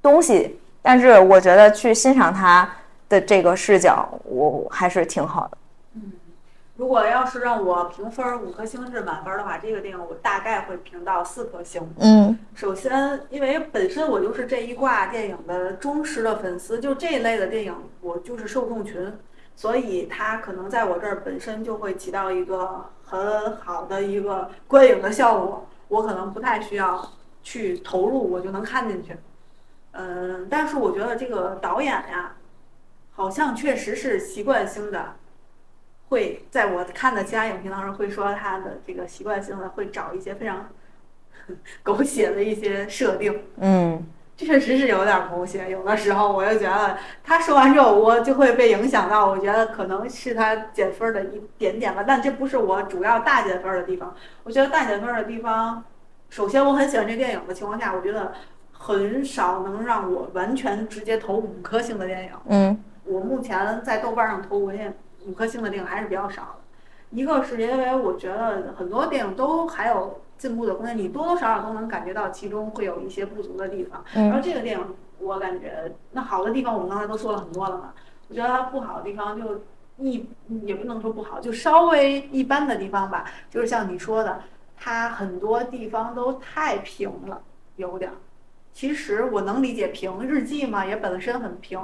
[0.00, 2.68] 东西，但是我觉得去欣赏它
[3.08, 5.58] 的这个视角，我还是挺好的。
[6.76, 11.82] 如果要是让我评分五颗星是满分的话，这个电影我大概会评到四颗星。
[11.98, 19.10] 嗯，首先，因为本身我就是这一挂电影的忠实的粉丝，就这一类的电影，我就是受众群，
[19.54, 25.66] 所以它可能在我这儿本身就会起到一个很好的一个观影的效果。
[25.88, 27.10] 我可能不太需要
[27.42, 29.16] 去投入，我就能看进去。
[29.92, 32.34] 嗯，但是我觉得这个导演呀，
[33.12, 35.14] 好像确实是习惯性的。
[36.08, 40.68] 会在我看的其他影评当中会说他的这个习惯性的会找一些非常
[41.82, 45.70] 狗血的一些设定，嗯，确实是有点狗血。
[45.70, 54.14] 有的时候我就觉得他说完之后我就会被影响到，我觉得可能是他减分的一点点吧，但这不是我主要大减分的地方。
[54.44, 55.82] 我觉得大减分的地方，
[56.30, 58.32] 首先我很喜欢这电影的情况下，我觉得
[58.72, 62.30] 很少能让我完全直接投五颗星的电影。
[62.48, 64.92] 嗯，我目前在豆瓣上投五星。
[65.26, 66.58] 五颗星的电影还是比较少的，
[67.10, 74.04] 一个是因为我觉得很多电影都还有进步的空间，你多多少少都能感觉到其中会有一些不足的地方。
[74.14, 77.92] 然后这个电影我感觉那好的地方我们刚才都说了很多了嘛，
[78.28, 79.62] 我觉得它不好的地方就
[79.98, 80.28] 一
[80.62, 84.42] 也不能说不好，就稍微一般的地方吧，就是像你说的，
[84.76, 87.40] 它很多地方都太平了，
[87.76, 88.10] 有点。
[88.74, 91.80] 其实我能理解平日记嘛，也本身很平。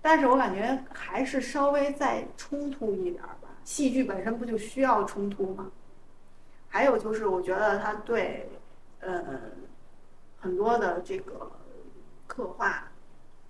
[0.00, 3.48] 但是我感觉还是稍微再冲突一点吧。
[3.64, 5.70] 戏剧本身不就需要冲突吗？
[6.68, 8.48] 还有就是，我觉得他对，
[9.00, 9.22] 呃，
[10.40, 11.50] 很多的这个
[12.26, 12.88] 刻画，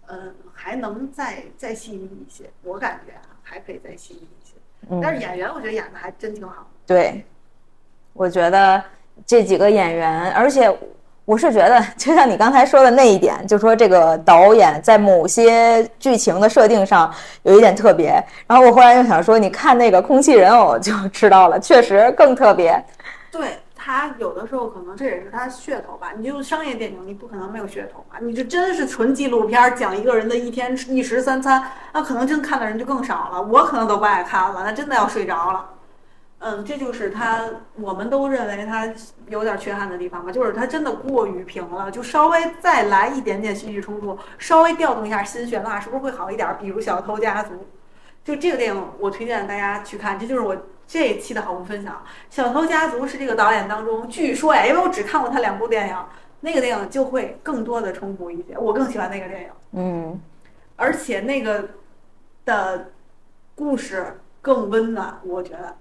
[0.07, 2.51] 嗯，还能再再细腻一些。
[2.63, 4.55] 我感觉啊，还可以再细腻一些。
[5.03, 6.69] 但是演员，我觉得演的还真挺好。
[6.87, 7.25] 对，
[8.13, 8.83] 我觉得
[9.27, 10.77] 这几个演员，而且。
[11.29, 17.13] 我是觉得，就像你刚才说的那一点，就说这个导演在某些剧情的设定上
[17.43, 18.19] 有一点特别。
[18.47, 22.83] 然后我忽然又想说，你看那个《空气人偶》就知道了，确实更特别。
[23.31, 26.13] 对他有的时候可能这也是他噱头吧。
[26.17, 28.17] 你就商业电影，你不可能没有噱头吧？
[28.23, 31.63] 你这真是纯纪录片，讲一个人的一天一食三餐，
[31.93, 33.43] 那可能真看的人就更少了。
[33.43, 35.63] 我可能都不爱看了，那真的要睡着了。
[36.41, 38.89] 嗯，这就是他，我们都认为他
[39.27, 46.57] 有点缺憾的地方吧，就是他真的过于平了，就稍微再来一点点戏剧冲突，稍微调动一下心弦的话是不是会好一点？
[46.61, 47.55] 比如《小偷家族》，
[48.23, 51.95] 就这个电影，我推荐大家去看，这就是我这一期的好物分享。
[52.31, 55.97] 《小偷家族》是这个导演当中，据说呀，因为我只看过他两部电影，
[56.39, 59.49] 那个电影就会更多的冲突一些，我更喜欢那个电影。
[59.73, 60.21] 嗯，
[60.77, 61.69] 而且那个
[62.45, 62.93] 的
[63.57, 65.77] 故事更温暖，我觉得。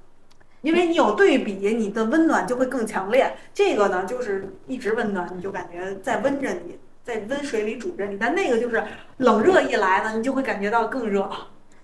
[0.61, 3.31] 因为你有对比，你的温暖就会更强烈。
[3.53, 8.17] 这个呢，就是一直温暖，你就感觉在温着你，在温水里煮着你。
[8.17, 8.83] 但那个就是
[9.17, 11.29] 冷热一来呢，你就会感觉到更热。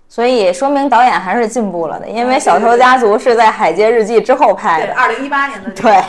[0.08, 6.02] 所以说明导演还是进步了的，因为《小偷家族》是在《海街日记》之后拍的，二零一八年的对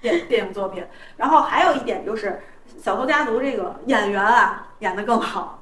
[0.00, 0.82] 电电影作品。
[1.16, 2.40] 然后还有一点就是，
[2.82, 5.60] 《小偷家族》这个演员啊，演得更好。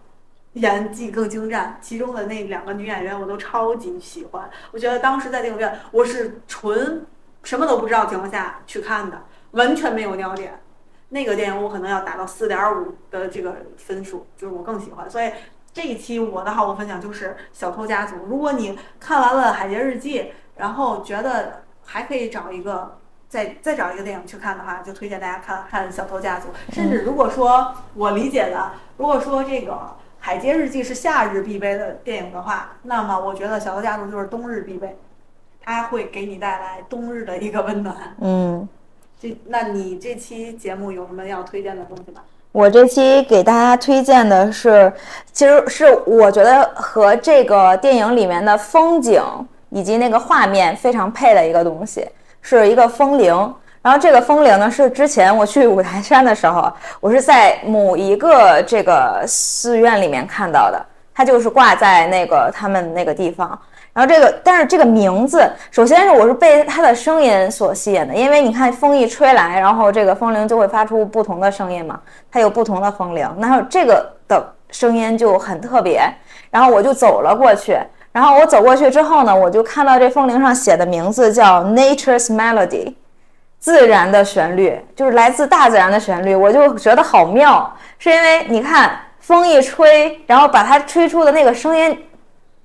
[0.54, 4.50] 演技更精湛，其中的那两个女演员我都超级喜欢。
[4.70, 7.06] 我觉得当时在电影院，我是纯
[7.42, 9.22] 什么都不知道情况下去看的，
[9.52, 10.60] 完全没有尿点。
[11.08, 15.08] 那个电影我可能要打到四点五的这个分数，就是我更喜欢。
[15.08, 15.32] 所以
[15.72, 18.16] 这一期我的好物分享就是《小偷家族》。
[18.26, 20.20] 如果你看完了《海贼日记》，
[20.56, 26.48] 然后觉得还可以找一个再再找一个电影去看的话，就推荐大家看看《小偷家族》。
[26.74, 29.72] 甚至如果说我理解的，如果说这个。
[30.24, 34.96] 《海街日记》是夏日必备的电影的话，那么我觉得《小偷家族》就是冬日必备。
[35.64, 37.96] 它会给你带来冬日的一个温暖。
[38.20, 38.68] 嗯，
[39.20, 42.20] 这，那你这期节目有什么要推荐的东西吗？
[42.52, 44.92] 我这期给大家推荐的是，
[45.32, 49.20] 其实是我觉得和这个电影里面的风景
[49.70, 52.08] 以及那个画面非常配的一个东西，
[52.40, 53.54] 是一个风铃。
[53.82, 60.80] 然后这个风铃呢，是之前我去五台山的时候， 我是在某一个这个寺院里面看到的，
[61.12, 63.58] 它就是挂在那个他们那个地方。
[63.92, 76.00] 然后这个，但是这个名字，首先是我是被它的声音所吸引的，因为你看风一吹来，然后这个风铃就会发出不同的声音嘛，它有不同的风铃，然后这个的声音就很特别。
[76.50, 77.76] 然后我就走了过去，
[78.12, 82.94] 然后我走过去之后呢，我就看到这风铃上写的名字叫 Nature's Melody。
[83.62, 92.04] 自然的旋律就是来自大自然的旋律，我就觉得好妙，是因为你看风一吹，然后把它吹出的那个声音，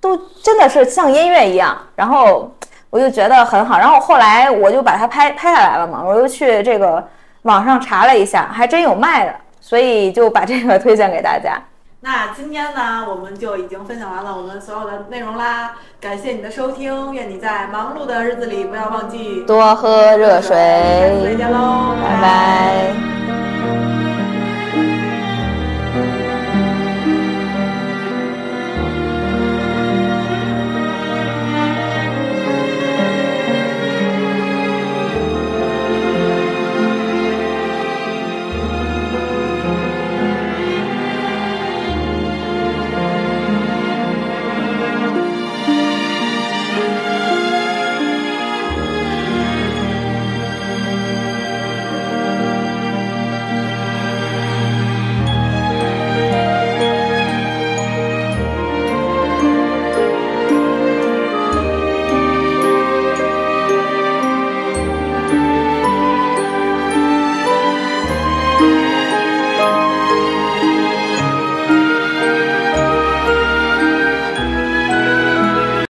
[0.02, 2.52] 都真的是像音乐一样，然后
[2.90, 7.08] 我就觉得很好，然后后来我就把它拍拍下来了嘛，我又去这个
[7.44, 11.62] 网上查了一下，还真有卖的，所以就把这个推荐给大家。
[12.00, 15.74] 那今天呢，我们就已经分享完了我们所有的内容啦。
[16.00, 20.56] 感谢你的收听，愿你在忙碌的日子里不要忘记多喝热水。
[20.56, 23.47] 下次再见喽，拜拜。